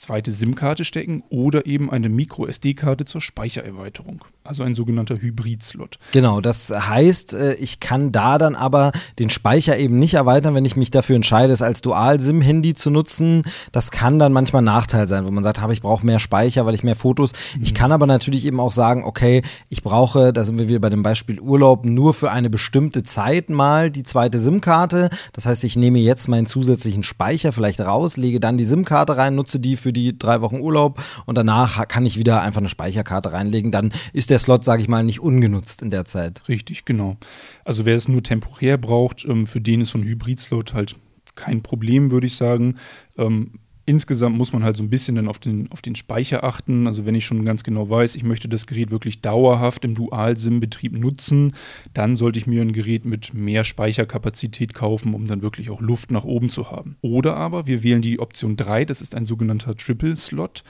zweite 0.01 0.31
SIM-Karte 0.31 0.85
stecken 0.85 1.23
oder 1.31 1.67
eben 1.67 1.91
eine 1.91 2.09
Micro-SD-Karte 2.09 3.05
zur 3.05 3.21
Speichererweiterung. 3.21 4.25
Also 4.45 4.63
ein 4.63 4.75
sogenannter 4.75 5.21
Hybrid-Slot. 5.21 5.99
Genau, 6.13 6.41
das 6.41 6.71
heißt, 6.71 7.35
äh, 7.35 7.55
ich 7.55 7.81
kann 7.81 8.13
da 8.13 8.39
dann 8.39 8.57
aber 8.57 8.93
den 9.19 9.29
Speicher 9.29 9.77
eben 9.79 9.99
nicht 9.99 10.15
erweitern, 10.15 10.55
wenn 10.55 10.65
ich 10.65 10.75
mich 10.75 10.91
dafür 10.91 11.17
entscheide, 11.17 11.53
es 11.53 11.61
als 11.61 11.83
Dual-SIM-Handy 11.83 12.73
zu 12.73 12.91
nutzen. 12.91 13.43
Das 13.73 13.91
kann 13.91 14.19
dann 14.19 14.33
manchmal 14.33 14.63
ein 14.63 14.67
Nachteil 14.67 15.07
sein, 15.07 15.27
wo 15.27 15.31
man 15.31 15.45
sagt, 15.45 15.61
ich 15.71 15.83
brauche 15.83 16.07
mehr 16.07 16.19
Speicher, 16.19 16.65
weil 16.65 16.75
ich 16.75 16.83
mehr 16.83 16.97
Fotos. 16.97 17.33
Mhm. 17.57 17.63
Ich 17.63 17.75
kann 17.75 17.93
aber 17.93 18.07
natürlich 18.07 18.47
eben 18.47 18.59
auch 18.59 18.73
sagen, 18.73 19.05
okay, 19.05 19.43
ich 19.69 19.83
brauche, 19.83 20.33
da 20.33 20.45
sind 20.45 20.59
wir 20.59 20.69
wieder 20.69 20.79
bei 20.79 20.89
dem 20.89 21.03
Beispiel 21.03 21.41
Urlaub, 21.41 21.85
nur 21.85 22.15
für 22.15 22.31
eine 22.31 22.49
bestimmte 22.49 23.03
Zeit 23.03 23.51
mal 23.51 23.91
die 23.91 24.03
zweite 24.03 24.39
SIM-Karte. 24.39 25.11
Das 25.35 25.45
heißt, 25.45 25.63
ich 25.65 25.77
nehme 25.77 25.99
jetzt 25.99 26.29
meinen 26.29 26.47
zusätzlichen 26.47 27.03
Speicher 27.03 27.53
vielleicht 27.53 27.81
raus, 27.81 28.17
lege 28.17 28.41
dann 28.41 28.57
die 28.57 28.65
SIM-Karte 28.65 29.19
rein, 29.19 29.35
nutze 29.35 29.61
die 29.61 29.77
für 29.77 29.88
die 29.93 30.19
drei 30.19 30.41
Wochen 30.41 30.61
Urlaub 30.61 31.03
und 31.27 31.37
danach 31.37 31.87
kann 31.87 32.07
ich 32.07 32.17
wieder 32.17 32.41
einfach 32.41 32.61
eine 32.61 32.71
Speicherkarte 32.71 33.33
reinlegen. 33.33 33.71
Dann 33.71 33.93
ist 34.13 34.31
der 34.31 34.39
der 34.39 34.45
Slot, 34.45 34.65
sage 34.65 34.83
ich 34.83 34.89
mal, 34.89 35.03
nicht 35.03 35.19
ungenutzt 35.19 35.83
in 35.83 35.91
der 35.91 36.05
Zeit. 36.05 36.49
Richtig, 36.49 36.85
genau. 36.85 37.17
Also 37.65 37.85
wer 37.85 37.97
es 37.97 38.07
nur 38.07 38.23
temporär 38.23 38.79
braucht, 38.79 39.25
ähm, 39.25 39.49
für 39.49 39.61
den 39.61 39.81
ist 39.81 39.91
so 39.91 39.99
ein 39.99 40.05
Hybrid-Slot 40.05 40.75
halt 40.75 40.95
kein 41.35 41.63
Problem, 41.63 42.13
würde 42.13 42.29
ich 42.29 42.37
sagen. 42.37 42.77
Ähm, 43.17 43.59
insgesamt 43.89 44.37
muss 44.37 44.53
man 44.53 44.63
halt 44.63 44.77
so 44.77 44.83
ein 44.83 44.91
bisschen 44.91 45.17
dann 45.17 45.29
auf 45.29 45.39
den, 45.39 45.73
auf 45.73 45.81
den 45.81 45.95
Speicher 45.95 46.45
achten. 46.45 46.87
Also 46.87 47.07
wenn 47.07 47.15
ich 47.15 47.25
schon 47.25 47.47
ganz 47.47 47.65
genau 47.65 47.89
weiß, 47.89 48.17
ich 48.17 48.23
möchte 48.23 48.47
das 48.47 48.67
Gerät 48.67 48.91
wirklich 48.91 49.23
dauerhaft 49.23 49.83
im 49.87 49.95
Dual-SIM-Betrieb 49.95 50.93
nutzen, 50.93 51.55
dann 51.95 52.15
sollte 52.15 52.39
ich 52.39 52.47
mir 52.47 52.61
ein 52.61 52.73
Gerät 52.73 53.07
mit 53.07 53.33
mehr 53.33 53.65
Speicherkapazität 53.65 54.75
kaufen, 54.75 55.15
um 55.15 55.27
dann 55.27 55.41
wirklich 55.41 55.71
auch 55.71 55.81
Luft 55.81 56.11
nach 56.11 56.25
oben 56.25 56.51
zu 56.51 56.71
haben. 56.71 56.99
Oder 57.01 57.37
aber 57.37 57.67
wir 57.67 57.83
wählen 57.83 58.03
die 58.03 58.21
Option 58.21 58.59
3, 58.59 58.85
das 58.85 59.01
ist 59.01 59.15
ein 59.15 59.25
sogenannter 59.25 59.75
Triple-Slot 59.75 60.65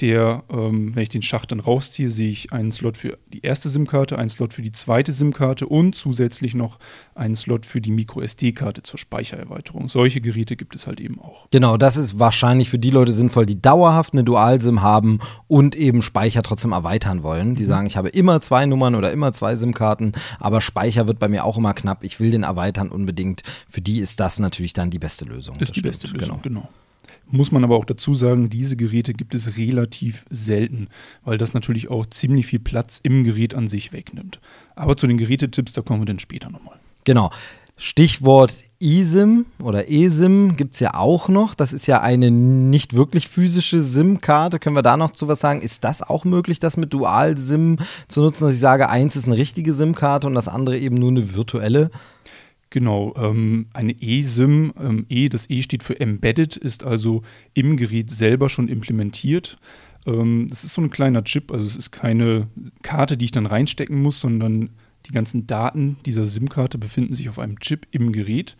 der, 0.00 0.42
ähm, 0.50 0.94
wenn 0.94 1.04
ich 1.04 1.08
den 1.08 1.22
Schacht 1.22 1.52
dann 1.52 1.60
rausziehe, 1.60 2.08
sehe 2.08 2.28
ich 2.28 2.52
einen 2.52 2.72
Slot 2.72 2.96
für 2.96 3.16
die 3.32 3.42
erste 3.42 3.68
SIM-Karte, 3.68 4.18
einen 4.18 4.28
Slot 4.28 4.52
für 4.52 4.62
die 4.62 4.72
zweite 4.72 5.12
SIM-Karte 5.12 5.68
und 5.68 5.94
zusätzlich 5.94 6.54
noch 6.54 6.80
einen 7.14 7.36
Slot 7.36 7.64
für 7.64 7.80
die 7.80 7.92
Micro-SD-Karte 7.92 8.82
zur 8.82 8.98
Speichererweiterung. 8.98 9.88
Solche 9.88 10.20
Geräte 10.20 10.56
gibt 10.56 10.74
es 10.74 10.88
halt 10.88 11.00
eben 11.00 11.20
auch. 11.20 11.46
Genau, 11.52 11.76
das 11.76 11.96
ist 11.96 12.18
wahrscheinlich 12.18 12.70
für 12.70 12.78
die 12.80 12.90
Leute 12.90 13.12
sinnvoll, 13.12 13.46
die 13.46 13.60
dauerhaft 13.60 14.14
eine 14.14 14.24
Dual-SIM 14.24 14.82
haben 14.82 15.20
und 15.46 15.76
eben 15.76 16.02
Speicher 16.02 16.42
trotzdem 16.42 16.72
erweitern 16.72 17.22
wollen. 17.22 17.54
Die 17.54 17.62
mhm. 17.62 17.68
sagen, 17.68 17.86
ich 17.86 17.96
habe 17.96 18.08
immer 18.08 18.40
zwei 18.40 18.66
Nummern 18.66 18.96
oder 18.96 19.12
immer 19.12 19.32
zwei 19.32 19.54
SIM-Karten, 19.54 20.12
aber 20.40 20.60
Speicher 20.60 21.06
wird 21.06 21.20
bei 21.20 21.28
mir 21.28 21.44
auch 21.44 21.56
immer 21.56 21.72
knapp. 21.72 22.02
Ich 22.02 22.18
will 22.18 22.32
den 22.32 22.42
erweitern 22.42 22.88
unbedingt. 22.88 23.42
Für 23.68 23.80
die 23.80 24.00
ist 24.00 24.18
das 24.18 24.40
natürlich 24.40 24.72
dann 24.72 24.90
die 24.90 24.98
beste 24.98 25.24
Lösung. 25.24 25.54
Das 25.60 25.68
ist 25.68 25.76
die 25.76 25.80
stimmt. 25.80 26.00
beste 26.00 26.08
Lösung, 26.08 26.42
genau. 26.42 26.62
genau. 26.62 26.68
Muss 27.30 27.52
man 27.52 27.64
aber 27.64 27.76
auch 27.76 27.84
dazu 27.84 28.14
sagen, 28.14 28.50
diese 28.50 28.76
Geräte 28.76 29.12
gibt 29.14 29.34
es 29.34 29.56
relativ 29.56 30.24
selten, 30.30 30.88
weil 31.24 31.38
das 31.38 31.54
natürlich 31.54 31.88
auch 31.88 32.06
ziemlich 32.06 32.46
viel 32.46 32.60
Platz 32.60 33.00
im 33.02 33.24
Gerät 33.24 33.54
an 33.54 33.66
sich 33.66 33.92
wegnimmt. 33.92 34.40
Aber 34.76 34.96
zu 34.96 35.06
den 35.06 35.18
Gerätetipps, 35.18 35.72
da 35.72 35.82
kommen 35.82 36.02
wir 36.02 36.06
dann 36.06 36.18
später 36.18 36.50
nochmal. 36.50 36.78
Genau. 37.04 37.30
Stichwort 37.76 38.54
eSIM 38.80 39.46
oder 39.58 39.90
eSIM 39.90 40.56
gibt 40.56 40.74
es 40.74 40.80
ja 40.80 40.94
auch 40.94 41.28
noch. 41.28 41.54
Das 41.54 41.72
ist 41.72 41.86
ja 41.86 42.00
eine 42.00 42.30
nicht 42.30 42.94
wirklich 42.94 43.28
physische 43.28 43.80
SIM-Karte. 43.80 44.58
Können 44.58 44.76
wir 44.76 44.82
da 44.82 44.96
noch 44.96 45.10
zu 45.10 45.26
was 45.26 45.40
sagen? 45.40 45.60
Ist 45.60 45.82
das 45.82 46.02
auch 46.02 46.24
möglich, 46.24 46.60
das 46.60 46.76
mit 46.76 46.92
Dual-SIM 46.92 47.78
zu 48.06 48.20
nutzen, 48.20 48.44
dass 48.44 48.54
ich 48.54 48.60
sage, 48.60 48.90
eins 48.90 49.16
ist 49.16 49.26
eine 49.26 49.36
richtige 49.36 49.72
SIM-Karte 49.72 50.26
und 50.26 50.34
das 50.34 50.48
andere 50.48 50.78
eben 50.78 50.96
nur 50.96 51.10
eine 51.10 51.34
virtuelle? 51.34 51.90
Genau, 52.70 53.14
ähm, 53.16 53.66
eine 53.72 53.94
eSIM, 54.00 54.72
ähm, 54.80 55.06
E, 55.08 55.28
das 55.28 55.48
E 55.48 55.62
steht 55.62 55.82
für 55.82 55.98
Embedded, 56.00 56.56
ist 56.56 56.84
also 56.84 57.22
im 57.52 57.76
Gerät 57.76 58.10
selber 58.10 58.48
schon 58.48 58.68
implementiert. 58.68 59.58
Ähm, 60.06 60.46
das 60.48 60.64
ist 60.64 60.74
so 60.74 60.82
ein 60.82 60.90
kleiner 60.90 61.24
Chip, 61.24 61.52
also 61.52 61.66
es 61.66 61.76
ist 61.76 61.90
keine 61.90 62.48
Karte, 62.82 63.16
die 63.16 63.26
ich 63.26 63.32
dann 63.32 63.46
reinstecken 63.46 64.02
muss, 64.02 64.20
sondern 64.20 64.70
die 65.06 65.12
ganzen 65.12 65.46
Daten 65.46 65.96
dieser 66.06 66.24
SIM-Karte 66.24 66.78
befinden 66.78 67.14
sich 67.14 67.28
auf 67.28 67.38
einem 67.38 67.60
Chip 67.60 67.86
im 67.90 68.12
Gerät. 68.12 68.56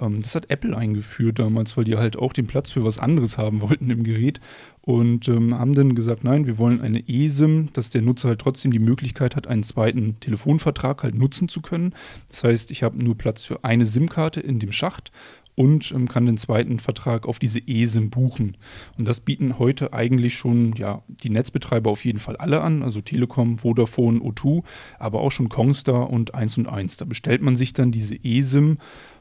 Ähm, 0.00 0.20
das 0.20 0.34
hat 0.34 0.50
Apple 0.50 0.76
eingeführt 0.76 1.38
damals, 1.38 1.76
weil 1.76 1.84
die 1.84 1.96
halt 1.96 2.16
auch 2.16 2.32
den 2.32 2.46
Platz 2.46 2.70
für 2.70 2.84
was 2.84 2.98
anderes 2.98 3.38
haben 3.38 3.60
wollten 3.68 3.90
im 3.90 4.04
Gerät 4.04 4.40
und 4.82 5.28
ähm, 5.28 5.58
haben 5.58 5.74
dann 5.74 5.94
gesagt, 5.94 6.24
nein, 6.24 6.46
wir 6.46 6.58
wollen 6.58 6.80
eine 6.80 7.06
eSIM, 7.08 7.68
dass 7.72 7.90
der 7.90 8.02
Nutzer 8.02 8.28
halt 8.28 8.40
trotzdem 8.40 8.72
die 8.72 8.78
Möglichkeit 8.78 9.36
hat, 9.36 9.46
einen 9.46 9.62
zweiten 9.62 10.18
Telefonvertrag 10.20 11.02
halt 11.02 11.14
nutzen 11.14 11.48
zu 11.48 11.60
können. 11.60 11.94
Das 12.28 12.44
heißt, 12.44 12.70
ich 12.70 12.82
habe 12.82 13.02
nur 13.02 13.16
Platz 13.16 13.44
für 13.44 13.64
eine 13.64 13.86
SIM-Karte 13.86 14.40
in 14.40 14.58
dem 14.58 14.72
Schacht 14.72 15.12
und 15.54 15.92
ähm, 15.92 16.08
kann 16.08 16.26
den 16.26 16.36
zweiten 16.36 16.78
Vertrag 16.78 17.26
auf 17.26 17.38
diese 17.38 17.60
ESIM 17.66 18.10
buchen. 18.10 18.56
Und 18.98 19.06
das 19.06 19.20
bieten 19.20 19.58
heute 19.58 19.92
eigentlich 19.92 20.34
schon 20.34 20.74
ja, 20.74 21.02
die 21.08 21.30
Netzbetreiber 21.30 21.90
auf 21.90 22.04
jeden 22.04 22.18
Fall 22.18 22.36
alle 22.36 22.62
an, 22.62 22.82
also 22.82 23.00
Telekom, 23.00 23.58
Vodafone, 23.58 24.20
O2, 24.20 24.62
aber 24.98 25.20
auch 25.20 25.32
schon 25.32 25.48
Kongstar 25.48 26.10
und 26.10 26.34
1 26.34 26.58
und 26.58 26.68
1. 26.68 26.96
Da 26.96 27.04
bestellt 27.04 27.42
man 27.42 27.56
sich 27.56 27.72
dann 27.72 27.92
diese 27.92 28.16
ESIM 28.22 28.78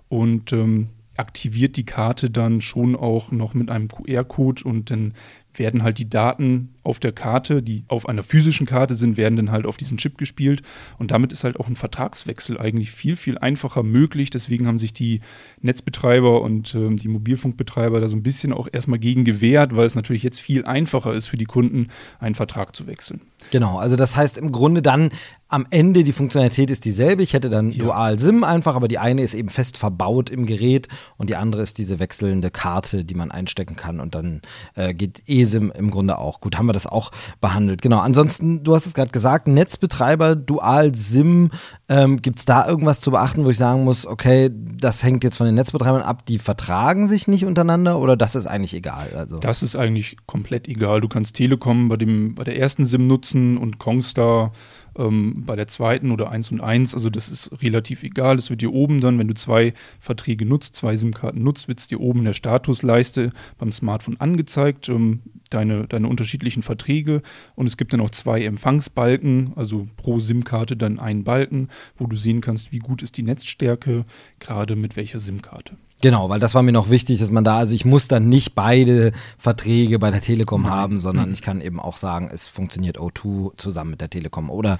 und 0.07 0.53
ähm, 0.53 0.89
aktiviert 1.17 1.75
die 1.75 1.85
Karte 1.85 2.29
dann 2.29 2.61
schon 2.61 2.95
auch 2.95 3.31
noch 3.31 3.53
mit 3.53 3.69
einem 3.69 3.89
QR-Code 3.89 4.63
und 4.63 4.89
dann 4.89 5.13
werden 5.53 5.83
halt 5.83 5.97
die 5.97 6.09
Daten 6.09 6.75
auf 6.89 6.99
der 6.99 7.11
Karte, 7.11 7.61
die 7.61 7.83
auf 7.87 8.09
einer 8.09 8.23
physischen 8.23 8.65
Karte 8.65 8.95
sind, 8.95 9.15
werden 9.15 9.35
dann 9.35 9.51
halt 9.51 9.65
auf 9.65 9.77
diesen 9.77 9.97
Chip 9.97 10.17
gespielt. 10.17 10.63
Und 10.97 11.11
damit 11.11 11.31
ist 11.31 11.43
halt 11.43 11.59
auch 11.59 11.67
ein 11.67 11.75
Vertragswechsel 11.75 12.59
eigentlich 12.59 12.91
viel, 12.91 13.15
viel 13.15 13.37
einfacher 13.37 13.83
möglich. 13.83 14.31
Deswegen 14.31 14.67
haben 14.67 14.79
sich 14.79 14.91
die 14.91 15.21
Netzbetreiber 15.61 16.41
und 16.41 16.73
äh, 16.73 16.95
die 16.95 17.07
Mobilfunkbetreiber 17.07 18.01
da 18.01 18.07
so 18.07 18.15
ein 18.15 18.23
bisschen 18.23 18.51
auch 18.51 18.67
erstmal 18.71 18.99
gegen 18.99 19.23
gewehrt, 19.23 19.75
weil 19.75 19.85
es 19.85 19.95
natürlich 19.95 20.23
jetzt 20.23 20.41
viel 20.41 20.65
einfacher 20.65 21.13
ist 21.13 21.27
für 21.27 21.37
die 21.37 21.45
Kunden, 21.45 21.87
einen 22.19 22.35
Vertrag 22.35 22.75
zu 22.75 22.87
wechseln. 22.87 23.21
Genau, 23.51 23.77
also 23.77 23.95
das 23.95 24.15
heißt 24.15 24.37
im 24.37 24.51
Grunde 24.51 24.81
dann 24.81 25.11
am 25.47 25.65
Ende 25.71 26.03
die 26.03 26.11
Funktionalität 26.11 26.69
ist 26.69 26.85
dieselbe. 26.85 27.23
Ich 27.23 27.33
hätte 27.33 27.49
dann 27.49 27.71
ja. 27.71 27.83
Dual-SIM 27.83 28.43
einfach, 28.43 28.75
aber 28.75 28.87
die 28.87 28.99
eine 28.99 29.23
ist 29.23 29.33
eben 29.33 29.49
fest 29.49 29.77
verbaut 29.77 30.29
im 30.29 30.45
Gerät 30.45 30.87
und 31.17 31.29
die 31.29 31.35
andere 31.35 31.63
ist 31.63 31.79
diese 31.79 31.99
wechselnde 31.99 32.51
Karte, 32.51 33.03
die 33.03 33.15
man 33.15 33.31
einstecken 33.31 33.75
kann 33.75 33.99
und 33.99 34.13
dann 34.13 34.41
äh, 34.75 34.93
geht 34.93 35.23
eSIM 35.27 35.71
im 35.75 35.89
Grunde 35.89 36.19
auch. 36.19 36.39
Gut, 36.39 36.57
haben 36.57 36.67
wir 36.67 36.73
das 36.73 36.78
auch 36.85 37.11
behandelt. 37.41 37.81
Genau, 37.81 37.99
ansonsten, 37.99 38.63
du 38.63 38.75
hast 38.75 38.85
es 38.85 38.93
gerade 38.93 39.11
gesagt, 39.11 39.47
Netzbetreiber, 39.47 40.35
Dual-SIM, 40.35 41.51
ähm, 41.87 42.21
gibt 42.21 42.39
es 42.39 42.45
da 42.45 42.67
irgendwas 42.67 42.99
zu 42.99 43.11
beachten, 43.11 43.45
wo 43.45 43.49
ich 43.49 43.57
sagen 43.57 43.83
muss, 43.83 44.05
okay, 44.05 44.49
das 44.53 45.03
hängt 45.03 45.23
jetzt 45.23 45.37
von 45.37 45.45
den 45.45 45.55
Netzbetreibern 45.55 46.01
ab, 46.01 46.25
die 46.25 46.39
vertragen 46.39 47.07
sich 47.07 47.27
nicht 47.27 47.45
untereinander 47.45 47.99
oder 47.99 48.15
das 48.15 48.35
ist 48.35 48.47
eigentlich 48.47 48.73
egal? 48.73 49.09
Also. 49.15 49.37
Das 49.37 49.63
ist 49.63 49.75
eigentlich 49.75 50.17
komplett 50.25 50.67
egal. 50.67 51.01
Du 51.01 51.07
kannst 51.07 51.35
Telekom 51.35 51.89
bei, 51.89 51.97
dem, 51.97 52.35
bei 52.35 52.43
der 52.43 52.57
ersten 52.57 52.85
SIM 52.85 53.07
nutzen 53.07 53.57
und 53.57 53.79
Kongstar 53.79 54.51
ähm, 54.99 55.43
bei 55.45 55.55
der 55.55 55.67
zweiten 55.67 56.11
oder 56.11 56.29
1 56.29 56.51
und 56.51 56.61
1. 56.61 56.93
Also 56.93 57.09
das 57.09 57.29
ist 57.29 57.51
relativ 57.61 58.03
egal. 58.03 58.37
Es 58.37 58.49
wird 58.49 58.61
dir 58.61 58.73
oben 58.73 59.01
dann, 59.01 59.17
wenn 59.17 59.27
du 59.27 59.33
zwei 59.33 59.73
Verträge 59.99 60.45
nutzt, 60.45 60.75
zwei 60.75 60.95
SIM-Karten 60.95 61.43
nutzt, 61.43 61.67
wird 61.67 61.79
es 61.79 61.87
dir 61.87 61.99
oben 61.99 62.19
in 62.19 62.25
der 62.25 62.33
Statusleiste 62.33 63.31
beim 63.57 63.71
Smartphone 63.71 64.19
angezeigt. 64.19 64.89
Ähm, 64.89 65.21
deine, 65.49 65.87
deine 65.87 66.07
unterschiedlichen 66.07 66.61
Verträge 66.61 67.21
und 67.55 67.65
es 67.65 67.77
gibt 67.77 67.93
dann 67.93 68.01
auch 68.01 68.11
zwei 68.11 68.43
Empfangsbalken, 68.43 69.53
also 69.55 69.87
pro 69.97 70.19
SIM-Karte 70.19 70.77
dann 70.77 70.99
einen 70.99 71.23
Balken, 71.23 71.67
wo 71.97 72.05
du 72.05 72.15
sehen 72.15 72.41
kannst, 72.41 72.71
wie 72.71 72.79
gut 72.79 73.01
ist 73.01 73.17
die 73.17 73.23
Netzstärke, 73.23 74.05
gerade 74.39 74.75
mit 74.75 74.95
welcher 74.95 75.19
SIM-Karte. 75.19 75.75
Genau, 76.01 76.29
weil 76.29 76.39
das 76.39 76.55
war 76.55 76.63
mir 76.63 76.71
noch 76.71 76.89
wichtig, 76.89 77.19
dass 77.19 77.29
man 77.29 77.43
da, 77.43 77.57
also 77.57 77.75
ich 77.75 77.83
muss 77.83 78.07
dann 78.07 78.29
nicht 78.29 78.55
beide 78.55 79.11
Verträge 79.37 79.99
bei 79.99 80.11
der 80.11 80.21
Telekom 80.21 80.63
Nein. 80.63 80.71
haben, 80.71 80.99
sondern 80.99 81.27
mhm. 81.27 81.33
ich 81.33 81.41
kann 81.41 81.59
eben 81.59 81.79
auch 81.79 81.97
sagen, 81.97 82.29
es 82.31 82.47
funktioniert 82.47 82.97
O2 82.97 83.57
zusammen 83.57 83.91
mit 83.91 84.01
der 84.01 84.09
Telekom 84.09 84.49
oder 84.49 84.79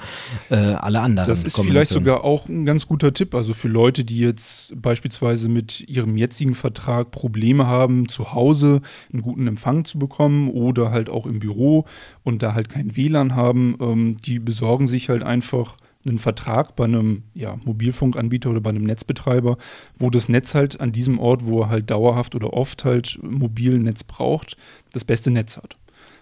äh, 0.49 0.55
alle 0.55 1.01
anderen. 1.01 1.27
Das 1.27 1.43
ist 1.43 1.59
vielleicht 1.59 1.91
sogar 1.91 2.23
auch 2.23 2.47
ein 2.47 2.65
ganz 2.65 2.87
guter 2.87 3.13
Tipp, 3.13 3.35
also 3.35 3.53
für 3.53 3.67
Leute, 3.67 4.05
die 4.05 4.19
jetzt 4.19 4.81
beispielsweise 4.81 5.49
mit 5.49 5.81
ihrem 5.89 6.15
jetzigen 6.15 6.55
Vertrag 6.55 7.11
Probleme 7.11 7.67
haben, 7.67 8.07
zu 8.07 8.33
Hause 8.33 8.81
einen 9.11 9.21
guten 9.21 9.45
Empfang 9.47 9.83
zu 9.83 9.99
bekommen 9.99 10.49
oder 10.49 10.91
halt 10.91 11.09
auch 11.09 11.25
im 11.25 11.39
Büro 11.39 11.85
und 12.23 12.43
da 12.43 12.53
halt 12.53 12.69
kein 12.69 12.95
WLAN 12.95 13.35
haben, 13.35 13.75
ähm, 13.81 14.17
die 14.25 14.39
besorgen 14.39 14.87
sich 14.87 15.09
halt 15.09 15.23
einfach 15.23 15.75
einen 16.05 16.17
Vertrag 16.17 16.75
bei 16.75 16.85
einem 16.85 17.23
ja, 17.33 17.57
Mobilfunkanbieter 17.65 18.49
oder 18.49 18.61
bei 18.61 18.69
einem 18.69 18.83
Netzbetreiber, 18.83 19.57
wo 19.97 20.09
das 20.09 20.29
Netz 20.29 20.55
halt 20.55 20.79
an 20.79 20.91
diesem 20.91 21.19
Ort, 21.19 21.45
wo 21.45 21.61
er 21.61 21.69
halt 21.69 21.89
dauerhaft 21.89 22.35
oder 22.35 22.53
oft 22.53 22.85
halt 22.85 23.19
mobilen 23.21 23.83
Netz 23.83 24.03
braucht, 24.03 24.55
das 24.93 25.03
beste 25.03 25.29
Netz 25.31 25.57
hat. 25.57 25.77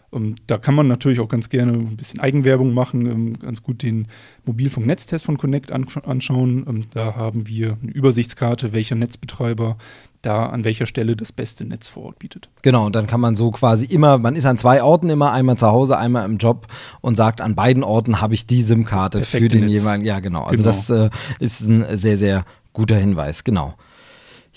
Und 0.10 0.24
ähm, 0.24 0.36
da 0.48 0.58
kann 0.58 0.76
man 0.76 0.88
natürlich 0.88 1.20
auch 1.20 1.28
ganz 1.28 1.50
gerne 1.50 1.74
ein 1.74 1.98
bisschen 1.98 2.20
Eigenwerbung 2.20 2.74
machen, 2.74 3.06
ähm, 3.06 3.40
ganz 3.40 3.62
gut 3.62 3.84
den 3.84 4.08
Mobilfunk-Netztest 4.46 5.26
von 5.26 5.38
Connect 5.38 5.72
anschauen. 5.72 6.66
Ähm, 6.68 6.82
da 6.94 7.16
haben 7.16 7.48
wir 7.48 7.78
eine 7.82 7.92
Übersichtskarte, 7.92 8.74
welcher 8.74 8.96
Netzbetreiber 8.96 9.78
da 10.22 10.48
an 10.48 10.64
welcher 10.64 10.86
Stelle 10.86 11.16
das 11.16 11.32
beste 11.32 11.66
Netz 11.66 11.88
vor 11.88 12.06
Ort 12.06 12.20
bietet. 12.20 12.50
Genau, 12.62 12.88
und 12.88 12.96
dann 12.96 13.08
kann 13.08 13.22
man 13.22 13.36
so 13.36 13.52
quasi 13.52 13.86
immer, 13.86 14.18
man 14.18 14.36
ist 14.36 14.46
an 14.46 14.58
zwei 14.58 14.82
Orten 14.82 15.10
immer, 15.10 15.32
einmal 15.32 15.58
zu 15.58 15.68
Hause, 15.68 15.98
einmal 15.98 16.26
im 16.26 16.38
Job 16.38 16.68
und 17.02 17.16
sagt, 17.16 17.40
an 17.40 17.56
beiden 17.56 17.84
Orten 17.84 18.20
habe 18.20 18.34
ich 18.34 18.48
die 18.48 18.62
SIM-Karte 18.62 19.22
für 19.22 19.48
den 19.48 19.62
Netz. 19.62 19.72
jeweiligen. 19.72 20.06
Ja, 20.06 20.20
genau. 20.20 20.44
Also 20.44 20.64
genau. 20.64 20.76
das 20.76 20.90
äh, 20.90 21.10
ist 21.40 21.62
ein 21.62 21.98
sehr, 21.98 22.18
sehr 22.18 22.46
guter 22.74 22.96
Hinweis, 22.96 23.44
genau. 23.44 23.76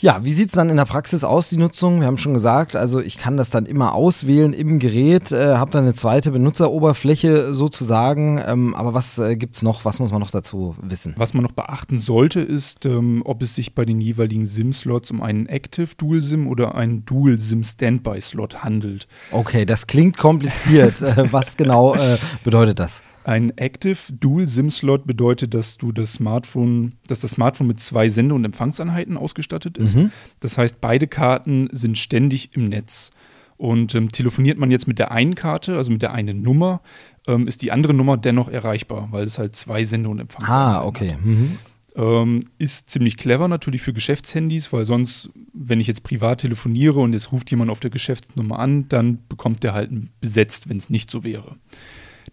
Ja, 0.02 0.24
wie 0.24 0.32
sieht 0.32 0.48
es 0.48 0.54
dann 0.54 0.70
in 0.70 0.78
der 0.78 0.86
Praxis 0.86 1.24
aus, 1.24 1.50
die 1.50 1.58
Nutzung? 1.58 2.00
Wir 2.00 2.06
haben 2.06 2.16
schon 2.16 2.32
gesagt, 2.32 2.74
also 2.74 3.00
ich 3.00 3.18
kann 3.18 3.36
das 3.36 3.50
dann 3.50 3.66
immer 3.66 3.94
auswählen 3.94 4.54
im 4.54 4.78
Gerät, 4.78 5.30
äh, 5.30 5.56
habe 5.56 5.70
dann 5.72 5.82
eine 5.82 5.92
zweite 5.92 6.30
Benutzeroberfläche 6.30 7.52
sozusagen. 7.52 8.42
Ähm, 8.46 8.74
aber 8.74 8.94
was 8.94 9.18
äh, 9.18 9.36
gibt 9.36 9.56
es 9.56 9.62
noch? 9.62 9.84
Was 9.84 10.00
muss 10.00 10.10
man 10.10 10.20
noch 10.20 10.30
dazu 10.30 10.74
wissen? 10.80 11.12
Was 11.18 11.34
man 11.34 11.42
noch 11.42 11.52
beachten 11.52 11.98
sollte, 11.98 12.40
ist, 12.40 12.86
ähm, 12.86 13.20
ob 13.26 13.42
es 13.42 13.54
sich 13.54 13.74
bei 13.74 13.84
den 13.84 14.00
jeweiligen 14.00 14.46
SIM-Slots 14.46 15.10
um 15.10 15.20
einen 15.20 15.44
Active 15.44 15.90
Dual 15.98 16.22
SIM 16.22 16.46
oder 16.46 16.76
einen 16.76 17.04
Dual 17.04 17.38
SIM 17.38 17.62
Standby-Slot 17.62 18.64
handelt. 18.64 19.06
Okay, 19.32 19.66
das 19.66 19.86
klingt 19.86 20.16
kompliziert. 20.16 21.02
äh, 21.02 21.30
was 21.30 21.58
genau 21.58 21.94
äh, 21.94 22.16
bedeutet 22.42 22.78
das? 22.78 23.02
Ein 23.24 23.56
Active 23.58 23.98
Dual 24.12 24.48
SIM 24.48 24.70
Slot 24.70 25.06
bedeutet, 25.06 25.52
dass 25.52 25.76
du 25.76 25.92
das 25.92 26.14
Smartphone, 26.14 26.92
dass 27.06 27.20
das 27.20 27.32
Smartphone 27.32 27.66
mit 27.66 27.78
zwei 27.78 28.08
Sende- 28.08 28.34
und 28.34 28.44
Empfangseinheiten 28.44 29.16
ausgestattet 29.16 29.76
ist. 29.76 29.96
Mhm. 29.96 30.10
Das 30.40 30.56
heißt, 30.56 30.80
beide 30.80 31.06
Karten 31.06 31.68
sind 31.72 31.98
ständig 31.98 32.54
im 32.54 32.64
Netz. 32.64 33.10
Und 33.58 33.94
ähm, 33.94 34.10
telefoniert 34.10 34.56
man 34.56 34.70
jetzt 34.70 34.88
mit 34.88 34.98
der 34.98 35.10
einen 35.10 35.34
Karte, 35.34 35.76
also 35.76 35.92
mit 35.92 36.00
der 36.00 36.12
einen 36.14 36.40
Nummer, 36.40 36.80
ähm, 37.26 37.46
ist 37.46 37.60
die 37.60 37.72
andere 37.72 37.92
Nummer 37.92 38.16
dennoch 38.16 38.48
erreichbar, 38.48 39.08
weil 39.10 39.24
es 39.24 39.38
halt 39.38 39.54
zwei 39.54 39.84
Sende- 39.84 40.08
und 40.08 40.18
Empfangseinheiten 40.18 40.76
ah, 40.76 40.84
okay. 40.86 41.16
Mhm. 41.22 41.58
Ähm, 41.94 42.44
ist 42.56 42.88
ziemlich 42.88 43.18
clever 43.18 43.48
natürlich 43.48 43.82
für 43.82 43.92
Geschäftshandys, 43.92 44.72
weil 44.72 44.86
sonst, 44.86 45.28
wenn 45.52 45.78
ich 45.78 45.88
jetzt 45.88 46.04
privat 46.04 46.40
telefoniere 46.40 47.00
und 47.00 47.12
jetzt 47.12 47.32
ruft 47.32 47.50
jemand 47.50 47.70
auf 47.70 47.80
der 47.80 47.90
Geschäftsnummer 47.90 48.58
an, 48.58 48.88
dann 48.88 49.18
bekommt 49.28 49.62
der 49.62 49.74
halt 49.74 49.90
besetzt, 50.20 50.70
wenn 50.70 50.78
es 50.78 50.88
nicht 50.88 51.10
so 51.10 51.22
wäre. 51.22 51.56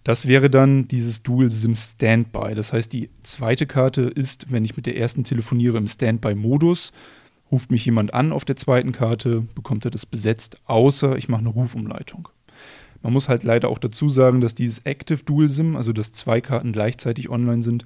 Das 0.04 0.27
wäre 0.27 0.50
dann 0.50 0.88
dieses 0.88 1.24
Dual 1.24 1.50
SIM 1.51 1.75
Standby. 1.75 2.56
Das 2.56 2.72
heißt, 2.72 2.94
die 2.94 3.10
zweite 3.24 3.66
Karte 3.66 4.04
ist, 4.04 4.51
wenn 4.51 4.63
ich 4.63 4.77
mit 4.77 4.86
der 4.86 4.98
ersten 4.98 5.24
telefoniere, 5.24 5.77
im 5.77 5.88
Standby-Modus. 5.88 6.94
Ruft 7.51 7.72
mich 7.72 7.86
jemand 7.86 8.13
an 8.13 8.34
auf 8.34 8.46
der 8.46 8.56
zweiten 8.56 8.92
Karte, 8.92 9.42
bekommt 9.56 9.86
er 9.86 9.92
das 9.92 10.06
besetzt, 10.06 10.58
außer 10.66 11.18
ich 11.18 11.30
mache 11.30 11.42
eine 11.42 11.50
Rufumleitung. 11.50 12.27
Man 13.01 13.13
muss 13.13 13.30
halt 13.30 13.44
leider 13.44 13.70
auch 13.70 13.80
dazu 13.80 14.10
sagen, 14.10 14.42
dass 14.42 14.56
dieses 14.56 14.80
Active 14.80 15.24
Dual 15.24 15.50
SIM, 15.50 15.75
also 15.75 15.94
dass 15.94 16.12
zwei 16.12 16.42
Karten 16.42 16.74
gleichzeitig 16.74 17.30
online 17.30 17.63
sind, 17.63 17.86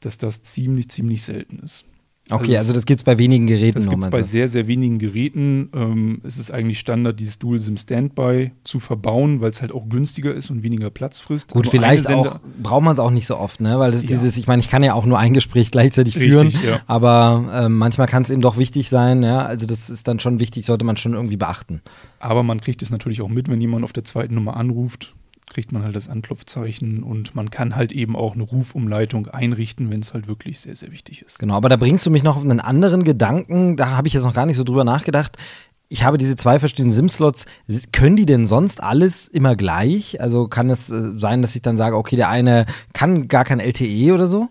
dass 0.00 0.18
das 0.18 0.42
ziemlich, 0.42 0.90
ziemlich 0.90 1.22
selten 1.22 1.58
ist. 1.60 1.84
Okay, 2.30 2.56
also, 2.56 2.58
also 2.58 2.72
das 2.74 2.86
gibt 2.86 3.00
es 3.00 3.04
bei 3.04 3.18
wenigen 3.18 3.46
Geräten. 3.46 3.78
Das 3.78 3.88
gibt 3.88 4.04
es 4.04 4.10
bei 4.10 4.22
sehr, 4.22 4.48
sehr 4.48 4.66
wenigen 4.66 4.98
Geräten. 4.98 5.70
Ähm, 5.74 6.20
es 6.24 6.38
ist 6.38 6.50
eigentlich 6.50 6.78
Standard, 6.78 7.18
dieses 7.18 7.38
Dual 7.38 7.60
SIM 7.60 7.76
Standby 7.76 8.52
zu 8.64 8.80
verbauen, 8.80 9.40
weil 9.40 9.50
es 9.50 9.62
halt 9.62 9.72
auch 9.72 9.88
günstiger 9.88 10.34
ist 10.34 10.50
und 10.50 10.62
weniger 10.62 10.90
Platz 10.90 11.20
frisst. 11.20 11.52
Gut, 11.52 11.64
nur 11.64 11.70
vielleicht 11.70 12.08
auch, 12.08 12.38
braucht 12.62 12.82
man 12.82 12.94
es 12.94 13.00
auch 13.00 13.10
nicht 13.10 13.26
so 13.26 13.38
oft, 13.38 13.60
ne? 13.60 13.78
Weil 13.78 13.92
ist 13.94 14.02
ja. 14.02 14.16
dieses, 14.16 14.36
ich 14.36 14.46
meine, 14.46 14.60
ich 14.60 14.68
kann 14.68 14.82
ja 14.82 14.94
auch 14.94 15.06
nur 15.06 15.18
ein 15.18 15.32
Gespräch 15.32 15.70
gleichzeitig 15.70 16.16
Richtig, 16.16 16.32
führen, 16.32 16.50
ja. 16.66 16.80
aber 16.86 17.44
äh, 17.52 17.68
manchmal 17.68 18.06
kann 18.06 18.22
es 18.22 18.30
eben 18.30 18.42
doch 18.42 18.58
wichtig 18.58 18.88
sein, 18.88 19.22
ja. 19.22 19.44
Also 19.44 19.66
das 19.66 19.88
ist 19.88 20.06
dann 20.06 20.20
schon 20.20 20.40
wichtig, 20.40 20.66
sollte 20.66 20.84
man 20.84 20.96
schon 20.96 21.14
irgendwie 21.14 21.36
beachten. 21.36 21.80
Aber 22.18 22.42
man 22.42 22.60
kriegt 22.60 22.82
es 22.82 22.90
natürlich 22.90 23.22
auch 23.22 23.28
mit, 23.28 23.48
wenn 23.48 23.60
jemand 23.60 23.84
auf 23.84 23.92
der 23.92 24.04
zweiten 24.04 24.34
Nummer 24.34 24.56
anruft 24.56 25.14
kriegt 25.50 25.72
man 25.72 25.82
halt 25.82 25.96
das 25.96 26.08
Anklopfzeichen 26.08 27.02
und 27.02 27.34
man 27.34 27.50
kann 27.50 27.76
halt 27.76 27.92
eben 27.92 28.16
auch 28.16 28.34
eine 28.34 28.42
Rufumleitung 28.42 29.28
einrichten, 29.28 29.90
wenn 29.90 30.00
es 30.00 30.14
halt 30.14 30.28
wirklich 30.28 30.60
sehr, 30.60 30.76
sehr 30.76 30.92
wichtig 30.92 31.22
ist. 31.22 31.38
Genau, 31.38 31.54
aber 31.54 31.68
da 31.68 31.76
bringst 31.76 32.06
du 32.06 32.10
mich 32.10 32.22
noch 32.22 32.36
auf 32.36 32.44
einen 32.44 32.60
anderen 32.60 33.04
Gedanken, 33.04 33.76
da 33.76 33.96
habe 33.96 34.08
ich 34.08 34.14
jetzt 34.14 34.24
noch 34.24 34.34
gar 34.34 34.46
nicht 34.46 34.56
so 34.56 34.64
drüber 34.64 34.84
nachgedacht. 34.84 35.36
Ich 35.90 36.04
habe 36.04 36.18
diese 36.18 36.36
zwei 36.36 36.58
verschiedenen 36.58 36.90
SIM-Slots. 36.90 37.46
Können 37.92 38.16
die 38.16 38.26
denn 38.26 38.46
sonst 38.46 38.82
alles 38.82 39.26
immer 39.26 39.56
gleich? 39.56 40.20
Also 40.20 40.46
kann 40.46 40.68
es 40.68 40.90
äh, 40.90 41.12
sein, 41.16 41.40
dass 41.40 41.56
ich 41.56 41.62
dann 41.62 41.78
sage, 41.78 41.96
okay, 41.96 42.16
der 42.16 42.28
eine 42.28 42.66
kann 42.92 43.26
gar 43.26 43.44
kein 43.44 43.58
LTE 43.58 44.12
oder 44.12 44.26
so? 44.26 44.48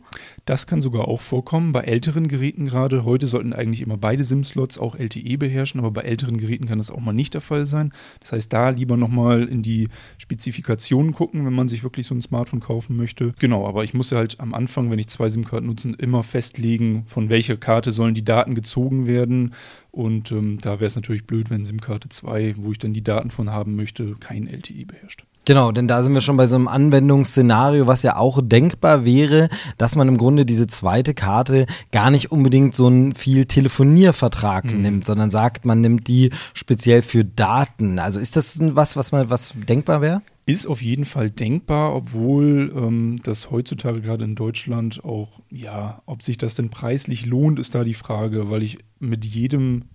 Das 0.48 0.66
kann 0.66 0.80
sogar 0.80 1.10
auch 1.10 1.20
vorkommen. 1.20 1.74
Bei 1.74 1.82
älteren 1.82 2.30
Geräten 2.30 2.68
gerade, 2.68 3.04
heute 3.04 3.28
sollten 3.28 3.52
eigentlich 3.52 3.82
immer 3.82 3.98
beide 3.98 4.24
SIM-Slots 4.24 4.78
auch 4.78 4.96
LTE 4.96 5.38
beherrschen, 5.38 5.82
aber 5.82 5.92
bei 5.92 6.04
älteren 6.04 6.38
Geräten 6.38 6.68
kann 6.68 6.78
das 6.78 6.90
auch 6.90 7.02
mal 7.02 7.12
nicht 7.12 7.34
der 7.34 7.42
Fall 7.42 7.66
sein. 7.66 7.92
Das 8.22 8.32
heißt, 8.32 8.54
da 8.54 8.70
lieber 8.70 8.96
nochmal 8.96 9.44
in 9.44 9.62
die 9.62 9.90
Spezifikationen 10.18 11.12
gucken, 11.12 11.46
wenn 11.46 11.52
man 11.52 11.68
sich 11.68 11.84
wirklich 11.84 12.08
so 12.08 12.16
ein 12.16 12.22
Smartphone 12.22 12.62
kaufen 12.62 12.96
möchte. 12.96 13.34
Genau, 13.40 13.68
aber 13.68 13.84
ich 13.84 13.94
muss 13.94 14.12
ja 14.12 14.20
halt 14.20 14.40
am 14.40 14.54
Anfang, 14.54 14.90
wenn 14.90 15.00
ich 15.00 15.10
zwei 15.10 15.28
SIM-Karten 15.28 15.68
nutze, 15.68 15.90
immer 15.98 16.24
festlegen, 16.24 17.04
von 17.08 17.28
welcher 17.28 17.58
Karte 17.58 17.92
sollen 17.92 18.16
die 18.16 18.24
Daten 18.24 18.56
gezogen 18.56 19.06
werden. 19.06 19.54
Und 19.92 20.32
ähm, 20.32 20.60
da 20.62 20.80
wäre 20.80 20.86
es 20.86 20.96
natürlich 20.96 21.28
blöd, 21.28 21.50
wenn 21.50 21.66
SIM-Karte 21.66 22.08
2, 22.08 22.56
wo 22.56 22.72
ich 22.72 22.80
dann 22.80 22.94
die 22.94 23.04
Daten 23.04 23.32
von 23.32 23.50
haben 23.50 23.76
möchte, 23.76 24.16
kein 24.22 24.48
LTE 24.48 24.86
beherrscht. 24.86 25.26
Genau, 25.48 25.72
denn 25.72 25.88
da 25.88 26.04
sind 26.04 26.14
wir 26.14 26.20
schon 26.20 26.36
bei 26.36 26.46
so 26.46 26.58
einem 26.58 26.68
Anwendungsszenario, 26.68 27.88
was 27.88 28.04
ja 28.04 28.18
auch 28.18 28.42
denkbar 28.44 29.06
wäre, 29.06 29.48
dass 29.78 29.96
man 29.96 30.10
im 30.10 30.18
Grunde 30.18 30.46
diese 30.46 30.68
zweite 30.68 31.14
Karte 31.14 31.68
gar 31.94 32.12
nicht 32.12 32.34
unbedingt 32.34 32.76
so 32.76 32.88
einen 32.88 33.16
viel 33.16 33.46
Telefoniervertrag 33.46 34.66
mhm. 34.66 34.82
nimmt, 34.82 35.06
sondern 35.06 35.30
sagt, 35.30 35.64
man 35.64 35.80
nimmt 35.80 36.10
die 36.10 36.32
speziell 36.54 37.02
für 37.02 37.24
Daten. 37.24 37.98
Also 37.98 38.20
ist 38.20 38.36
das 38.36 38.60
was, 38.60 38.98
was 38.98 39.14
mal 39.14 39.30
was 39.30 39.54
denkbar 39.56 40.02
wäre? 40.02 40.22
Ist 40.46 40.68
auf 40.68 40.82
jeden 40.82 41.06
Fall 41.06 41.32
denkbar, 41.32 41.96
obwohl 41.96 42.74
ähm, 42.76 43.22
das 43.24 43.50
heutzutage 43.50 44.02
gerade 44.02 44.26
in 44.26 44.36
Deutschland 44.36 45.06
auch, 45.06 45.40
ja, 45.50 46.02
ob 46.08 46.24
sich 46.24 46.38
das 46.38 46.56
denn 46.56 46.72
preislich 46.72 47.26
lohnt, 47.26 47.58
ist 47.58 47.74
da 47.74 47.86
die 47.86 47.94
Frage, 47.94 48.50
weil 48.50 48.64
ich 48.64 48.80
mit 49.00 49.24
jedem 49.24 49.86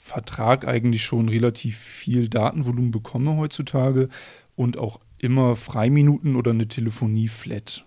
Vertrag 0.00 0.66
eigentlich 0.66 1.02
schon 1.02 1.28
relativ 1.28 1.76
viel 1.76 2.28
Datenvolumen 2.28 2.92
bekomme 2.92 3.36
heutzutage 3.36 4.08
und 4.56 4.78
auch 4.78 5.00
immer 5.18 5.56
Freiminuten 5.56 6.36
oder 6.36 6.50
eine 6.50 6.68
Telefonie-Flat. 6.68 7.84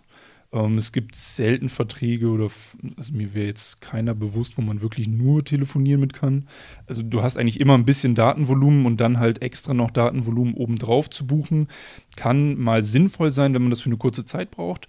Ähm, 0.56 0.78
es 0.78 0.92
gibt 0.92 1.16
selten 1.16 1.70
Verträge 1.70 2.30
oder 2.30 2.50
also 2.98 3.14
mir 3.14 3.34
wäre 3.34 3.48
jetzt 3.48 3.82
keiner 3.82 4.16
bewusst, 4.16 4.58
wo 4.58 4.62
man 4.62 4.82
wirklich 4.82 5.08
nur 5.08 5.44
telefonieren 5.44 6.00
mit 6.00 6.14
kann. 6.14 6.48
Also 6.88 7.04
du 7.04 7.22
hast 7.22 7.38
eigentlich 7.38 7.60
immer 7.60 7.74
ein 7.76 7.86
bisschen 7.86 8.16
Datenvolumen 8.16 8.86
und 8.86 9.02
dann 9.02 9.20
halt 9.20 9.42
extra 9.42 9.74
noch 9.74 9.92
Datenvolumen 9.92 10.54
obendrauf 10.54 11.10
zu 11.10 11.28
buchen. 11.28 11.68
Kann 12.16 12.58
mal 12.58 12.82
sinnvoll 12.82 13.34
sein, 13.34 13.54
wenn 13.54 13.64
man 13.64 13.72
das 13.72 13.82
für 13.82 13.90
eine 13.90 13.98
kurze 13.98 14.26
Zeit 14.26 14.52
braucht. 14.52 14.88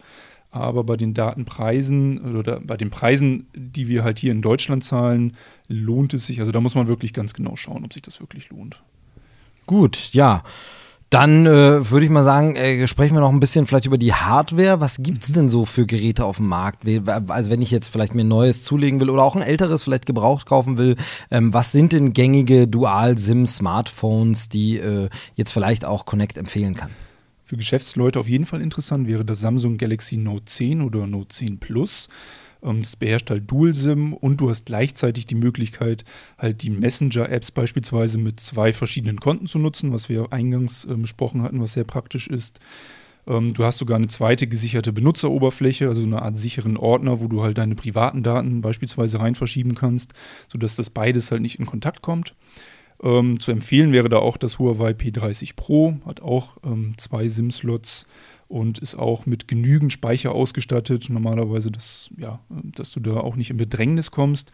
Aber 0.52 0.84
bei 0.84 0.96
den 0.96 1.12
Datenpreisen 1.12 2.36
oder 2.36 2.60
bei 2.60 2.76
den 2.76 2.88
Preisen, 2.88 3.48
die 3.54 3.88
wir 3.88 4.04
halt 4.04 4.20
hier 4.20 4.32
in 4.32 4.40
Deutschland 4.40 4.84
zahlen, 4.84 5.36
lohnt 5.68 6.14
es 6.14 6.26
sich. 6.26 6.38
Also 6.40 6.52
da 6.52 6.60
muss 6.60 6.76
man 6.76 6.86
wirklich 6.86 7.12
ganz 7.12 7.34
genau 7.34 7.56
schauen, 7.56 7.84
ob 7.84 7.92
sich 7.92 8.02
das 8.02 8.20
wirklich 8.20 8.48
lohnt. 8.50 8.80
Gut, 9.66 10.10
ja. 10.12 10.44
Dann 11.10 11.46
äh, 11.46 11.88
würde 11.88 12.04
ich 12.04 12.10
mal 12.10 12.24
sagen, 12.24 12.56
äh, 12.56 12.88
sprechen 12.88 13.14
wir 13.14 13.20
noch 13.20 13.32
ein 13.32 13.38
bisschen 13.38 13.66
vielleicht 13.66 13.86
über 13.86 13.98
die 13.98 14.12
Hardware. 14.12 14.80
Was 14.80 14.96
gibt 14.98 15.22
es 15.22 15.32
denn 15.32 15.48
so 15.48 15.64
für 15.64 15.86
Geräte 15.86 16.24
auf 16.24 16.38
dem 16.38 16.48
Markt? 16.48 16.82
Also 17.28 17.50
wenn 17.50 17.62
ich 17.62 17.70
jetzt 17.70 17.86
vielleicht 17.86 18.14
mir 18.14 18.24
ein 18.24 18.28
neues 18.28 18.64
zulegen 18.64 19.00
will 19.00 19.10
oder 19.10 19.22
auch 19.22 19.36
ein 19.36 19.42
älteres 19.42 19.84
vielleicht 19.84 20.06
gebraucht 20.06 20.46
kaufen 20.46 20.78
will, 20.78 20.96
ähm, 21.30 21.54
was 21.54 21.70
sind 21.70 21.92
denn 21.92 22.12
gängige 22.12 22.66
Dual-SIM-Smartphones, 22.66 24.48
die 24.48 24.78
äh, 24.78 25.08
jetzt 25.36 25.52
vielleicht 25.52 25.84
auch 25.84 26.06
Connect 26.06 26.38
empfehlen 26.38 26.74
kann? 26.74 26.90
Für 27.44 27.56
Geschäftsleute 27.56 28.18
auf 28.18 28.28
jeden 28.28 28.44
Fall 28.44 28.60
interessant 28.60 29.06
wäre 29.06 29.24
das 29.24 29.38
Samsung 29.38 29.78
Galaxy 29.78 30.16
Note 30.16 30.46
10 30.46 30.82
oder 30.82 31.06
Note 31.06 31.28
10 31.28 31.60
Plus. 31.60 32.08
Ähm, 32.66 32.82
das 32.82 32.96
beherrscht 32.96 33.30
halt 33.30 33.50
Dual-SIM 33.50 34.12
und 34.12 34.40
du 34.40 34.50
hast 34.50 34.66
gleichzeitig 34.66 35.26
die 35.26 35.34
Möglichkeit, 35.34 36.04
halt 36.36 36.62
die 36.62 36.70
Messenger-Apps 36.70 37.52
beispielsweise 37.52 38.18
mit 38.18 38.40
zwei 38.40 38.72
verschiedenen 38.72 39.20
Konten 39.20 39.46
zu 39.46 39.58
nutzen, 39.58 39.92
was 39.92 40.08
wir 40.08 40.32
eingangs 40.32 40.84
äh, 40.84 40.94
besprochen 40.94 41.42
hatten, 41.42 41.60
was 41.60 41.74
sehr 41.74 41.84
praktisch 41.84 42.26
ist. 42.26 42.60
Ähm, 43.26 43.54
du 43.54 43.64
hast 43.64 43.78
sogar 43.78 43.96
eine 43.96 44.08
zweite 44.08 44.46
gesicherte 44.46 44.92
Benutzeroberfläche, 44.92 45.88
also 45.88 46.02
eine 46.02 46.22
Art 46.22 46.36
sicheren 46.36 46.76
Ordner, 46.76 47.20
wo 47.20 47.28
du 47.28 47.42
halt 47.42 47.58
deine 47.58 47.74
privaten 47.74 48.22
Daten 48.22 48.60
beispielsweise 48.60 49.20
rein 49.20 49.34
verschieben 49.34 49.74
kannst, 49.74 50.12
sodass 50.48 50.76
das 50.76 50.90
beides 50.90 51.30
halt 51.30 51.42
nicht 51.42 51.58
in 51.58 51.66
Kontakt 51.66 52.02
kommt. 52.02 52.34
Ähm, 53.02 53.38
zu 53.40 53.50
empfehlen 53.52 53.92
wäre 53.92 54.08
da 54.08 54.18
auch 54.18 54.38
das 54.38 54.58
Huawei 54.58 54.92
P30 54.92 55.54
Pro, 55.54 55.96
hat 56.06 56.22
auch 56.22 56.56
ähm, 56.64 56.94
zwei 56.96 57.28
SIM-Slots 57.28 58.06
und 58.48 58.78
ist 58.78 58.94
auch 58.94 59.26
mit 59.26 59.48
genügend 59.48 59.92
Speicher 59.92 60.32
ausgestattet. 60.32 61.08
Normalerweise, 61.08 61.70
dass, 61.70 62.10
ja, 62.16 62.40
dass 62.48 62.92
du 62.92 63.00
da 63.00 63.16
auch 63.16 63.36
nicht 63.36 63.50
in 63.50 63.56
Bedrängnis 63.56 64.10
kommst. 64.10 64.52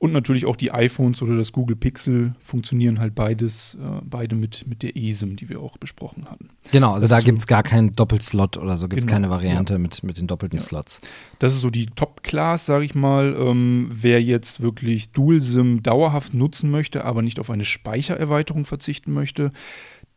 Und 0.00 0.12
natürlich 0.12 0.46
auch 0.46 0.54
die 0.54 0.70
iPhones 0.70 1.22
oder 1.22 1.36
das 1.36 1.50
Google 1.50 1.74
Pixel 1.74 2.36
funktionieren 2.40 3.00
halt 3.00 3.16
beides, 3.16 3.76
äh, 3.82 4.00
beide 4.04 4.36
mit, 4.36 4.64
mit 4.68 4.84
der 4.84 4.96
ESIM, 4.96 5.34
die 5.34 5.48
wir 5.48 5.60
auch 5.60 5.76
besprochen 5.76 6.26
hatten. 6.30 6.50
Genau, 6.70 6.92
also 6.92 7.08
das 7.08 7.18
da 7.18 7.20
gibt 7.20 7.38
es 7.38 7.48
gar 7.48 7.64
keinen 7.64 7.92
Doppelslot 7.92 8.58
oder 8.58 8.76
so, 8.76 8.86
gibt 8.86 9.00
es 9.00 9.06
genau, 9.06 9.16
keine 9.16 9.30
Variante 9.30 9.72
ja. 9.72 9.78
mit, 9.80 10.04
mit 10.04 10.16
den 10.16 10.28
doppelten 10.28 10.60
ja. 10.60 10.64
Slots. 10.64 11.00
Das 11.40 11.52
ist 11.52 11.62
so 11.62 11.70
die 11.70 11.86
Top-Class, 11.86 12.66
sage 12.66 12.84
ich 12.84 12.94
mal. 12.94 13.34
Ähm, 13.36 13.88
wer 13.90 14.22
jetzt 14.22 14.60
wirklich 14.60 15.10
Dual-SIM 15.10 15.82
dauerhaft 15.82 16.32
nutzen 16.32 16.70
möchte, 16.70 17.04
aber 17.04 17.22
nicht 17.22 17.40
auf 17.40 17.50
eine 17.50 17.64
Speichererweiterung 17.64 18.66
verzichten 18.66 19.12
möchte, 19.12 19.50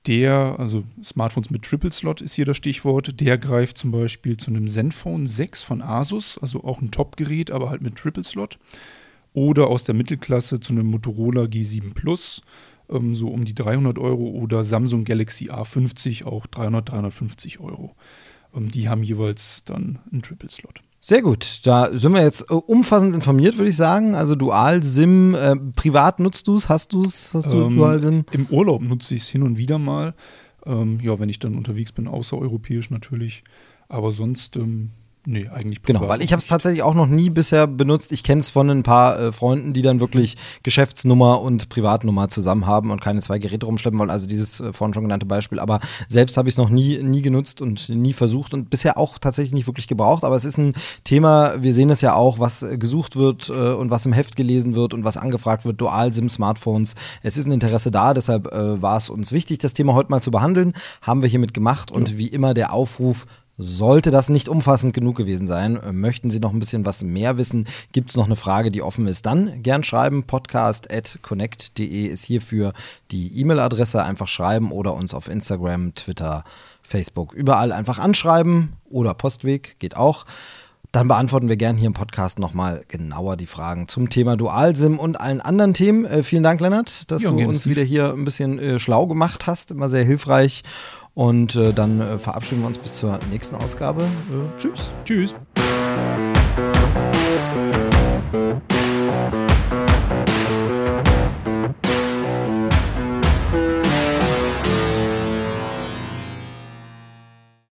der, 0.08 0.56
also 0.58 0.84
Smartphones 1.04 1.52
mit 1.52 1.64
Triple 1.64 1.92
Slot 1.92 2.22
ist 2.22 2.34
hier 2.34 2.46
das 2.46 2.58
Stichwort, 2.58 3.20
der 3.22 3.38
greift 3.38 3.78
zum 3.78 3.92
Beispiel 3.92 4.38
zu 4.38 4.50
einem 4.50 4.68
Zenfone 4.68 5.28
6 5.28 5.64
von 5.64 5.82
Asus, 5.82 6.38
also 6.40 6.64
auch 6.64 6.82
ein 6.82 6.92
Top-Gerät, 6.92 7.52
aber 7.52 7.70
halt 7.70 7.82
mit 7.82 7.96
Triple 7.96 8.24
Slot. 8.24 8.58
Oder 9.34 9.68
aus 9.68 9.84
der 9.84 9.96
Mittelklasse 9.96 10.60
zu 10.60 10.74
einem 10.74 10.88
Motorola 10.88 11.44
G7 11.44 11.94
Plus, 11.94 12.42
ähm, 12.90 13.16
so 13.16 13.30
um 13.30 13.46
die 13.46 13.54
300 13.54 13.98
Euro. 14.00 14.30
Oder 14.30 14.64
Samsung 14.64 15.04
Galaxy 15.04 15.50
A50, 15.50 16.26
auch 16.26 16.48
300, 16.48 16.90
350 16.90 17.60
Euro. 17.60 17.96
Ähm, 18.56 18.70
die 18.70 18.90
haben 18.90 19.04
jeweils 19.04 19.64
dann 19.64 20.00
einen 20.12 20.22
Triple 20.22 20.50
Slot. 20.50 20.82
Sehr 21.04 21.24
gut. 21.24 21.62
Da 21.64 21.90
sind 21.92 22.14
wir 22.14 22.22
jetzt 22.22 22.52
äh, 22.52 22.54
umfassend 22.54 23.16
informiert, 23.16 23.58
würde 23.58 23.72
ich 23.72 23.76
sagen. 23.76 24.14
Also 24.14 24.36
Dual-SIM, 24.36 25.34
äh, 25.34 25.56
privat 25.76 26.20
nutzt 26.20 26.48
du 26.48 26.56
es? 26.56 26.70
Hast 26.70 26.94
du 26.94 27.02
es? 27.02 27.34
Hast 27.34 27.52
du 27.52 27.64
ähm, 27.64 27.76
Dual-SIM? 27.76 28.26
Im 28.32 28.46
Urlaub 28.52 28.84
nutze 28.84 29.16
ich 29.16 29.24
es 29.24 29.28
hin 29.28 29.42
und 29.42 29.58
wieder 29.58 29.80
mal. 29.80 30.14
Ähm, 30.64 31.00
ja, 31.02 31.20
wenn 31.20 31.28
ich 31.28 31.40
dann 31.40 31.56
unterwegs 31.56 31.92
bin, 31.92 32.08
außereuropäisch 32.08 32.92
natürlich. 32.92 33.44
Aber 33.90 34.12
sonst 34.12 34.56
ähm, 34.58 34.92
Nee, 35.24 35.48
eigentlich 35.50 35.84
Genau, 35.84 36.08
weil 36.08 36.24
ich 36.24 36.32
habe 36.32 36.40
es 36.40 36.48
tatsächlich 36.48 36.82
auch 36.82 36.96
noch 36.96 37.06
nie 37.06 37.30
bisher 37.30 37.68
benutzt. 37.68 38.12
Ich 38.12 38.24
kenne 38.24 38.42
es 38.42 38.50
von 38.50 38.70
ein 38.72 38.82
paar 38.82 39.20
äh, 39.20 39.32
Freunden, 39.32 39.72
die 39.74 39.84
dann 39.84 40.00
wirklich 40.00 40.36
Geschäftsnummer 40.64 41.42
und 41.42 41.70
Privatnummer 41.70 42.28
zusammen 42.28 42.66
haben 42.66 42.90
und 42.90 43.02
keine 43.02 43.22
zwei 43.22 43.38
Geräte 43.38 43.68
rumschleppen 43.68 44.00
wollen. 44.00 44.10
Also 44.10 44.26
dieses 44.26 44.60
äh, 44.60 44.74
vorhin 44.74 44.96
schon 44.96 45.04
genannte 45.04 45.28
Beispiel. 45.28 45.60
Aber 45.60 45.80
selbst 46.08 46.38
habe 46.38 46.50
ich 46.50 46.56
es 46.56 46.58
noch 46.58 46.70
nie, 46.70 47.04
nie 47.04 47.22
genutzt 47.22 47.62
und 47.62 47.88
nie 47.90 48.14
versucht 48.14 48.56
und 48.56 48.72
bisher 48.72 48.98
auch 48.98 49.20
tatsächlich 49.20 49.54
nicht 49.54 49.68
wirklich 49.68 49.88
gebraucht. 49.88 50.24
Aber 50.24 50.36
es 50.36 50.44
ist 50.44 50.58
ein 50.58 50.74
Thema, 51.04 51.62
wir 51.62 51.76
sehen 51.76 51.92
es 51.92 52.02
ja 52.02 52.16
auch, 52.16 52.40
was 52.40 52.64
äh, 52.64 52.80
gesucht 52.80 53.16
wird 53.16 53.50
äh, 53.50 53.74
und 53.74 53.92
was 53.92 54.08
im 54.08 54.14
Heft 54.14 54.36
gelesen 54.36 54.74
wird 54.74 54.96
und 54.96 55.04
was 55.04 55.18
angefragt 55.18 55.66
wird. 55.66 55.80
Dual-SIM-Smartphones. 55.80 56.96
Es 57.22 57.38
ist 57.38 57.46
ein 57.46 57.52
Interesse 57.52 57.92
da, 57.92 58.16
deshalb 58.16 58.52
äh, 58.52 58.82
war 58.82 58.98
es 58.98 59.10
uns 59.10 59.32
wichtig, 59.32 59.60
das 59.60 59.76
Thema 59.76 59.94
heute 59.94 60.10
mal 60.10 60.22
zu 60.22 60.32
behandeln. 60.32 60.74
Haben 61.04 61.22
wir 61.22 61.30
hiermit 61.30 61.54
gemacht 61.54 61.92
und 61.92 62.10
ja. 62.10 62.18
wie 62.18 62.28
immer 62.28 62.56
der 62.56 62.74
Aufruf, 62.74 63.28
sollte 63.58 64.12
das 64.12 64.30
nicht 64.30 64.50
umfassend 64.50 64.94
genug 64.94 65.18
gewesen 65.18 65.48
sein, 65.48 65.80
möchten 65.92 66.30
Sie 66.32 66.40
noch 66.40 66.54
ein 66.54 66.60
bisschen 66.60 66.86
was 66.86 67.04
mehr 67.04 67.38
wissen, 67.38 67.68
gibt 67.92 68.10
es 68.10 68.16
noch 68.16 68.26
eine 68.26 68.36
Frage, 68.36 68.72
die 68.72 68.82
offen 68.82 69.08
ist, 69.08 69.26
dann 69.26 69.62
gern 69.62 69.84
schreiben. 69.84 70.24
Podcast.connect.de 70.24 72.06
ist 72.06 72.26
hierfür 72.26 72.74
die 73.12 73.40
E-Mail-Adresse. 73.40 74.04
Einfach 74.04 74.28
schreiben 74.28 74.72
oder 74.72 74.94
uns 74.94 75.14
auf 75.14 75.28
Instagram, 75.28 75.96
Twitter, 75.96 76.44
Facebook, 76.82 77.34
überall 77.34 77.72
einfach 77.72 78.00
anschreiben 78.00 78.74
oder 78.90 79.14
Postweg, 79.14 79.76
geht 79.80 79.96
auch. 79.96 80.26
Dann 80.92 81.08
beantworten 81.08 81.48
wir 81.48 81.56
gern 81.56 81.78
hier 81.78 81.88
im 81.88 81.94
Podcast 81.94 82.38
nochmal 82.38 82.84
genauer 82.90 83.38
die 83.38 83.46
Fragen 83.46 83.88
zum 83.88 84.10
Thema 84.10 84.36
Dualsim 84.36 85.00
und 85.00 85.22
allen 85.22 85.40
anderen 85.40 85.74
Themen. 85.74 86.04
Äh, 86.04 86.22
vielen 86.22 86.44
Dank, 86.44 86.60
Lennart, 86.60 87.10
dass 87.10 87.24
ja, 87.24 87.32
du 87.32 87.38
uns 87.48 87.66
wieder 87.66 87.82
hier 87.82 88.12
ein 88.12 88.26
bisschen 88.26 88.60
äh, 88.60 88.78
schlau 88.78 89.08
gemacht 89.08 89.48
hast. 89.48 89.72
Immer 89.72 89.88
sehr 89.88 90.04
hilfreich. 90.04 90.64
Und 91.14 91.56
äh, 91.56 91.74
dann 91.74 92.00
äh, 92.00 92.18
verabschieden 92.18 92.62
wir 92.62 92.68
uns 92.68 92.78
bis 92.78 92.98
zur 92.98 93.20
nächsten 93.32 93.56
Ausgabe. 93.56 94.04
Äh, 94.04 94.60
tschüss. 94.60 94.92
Tschüss. 95.06 95.36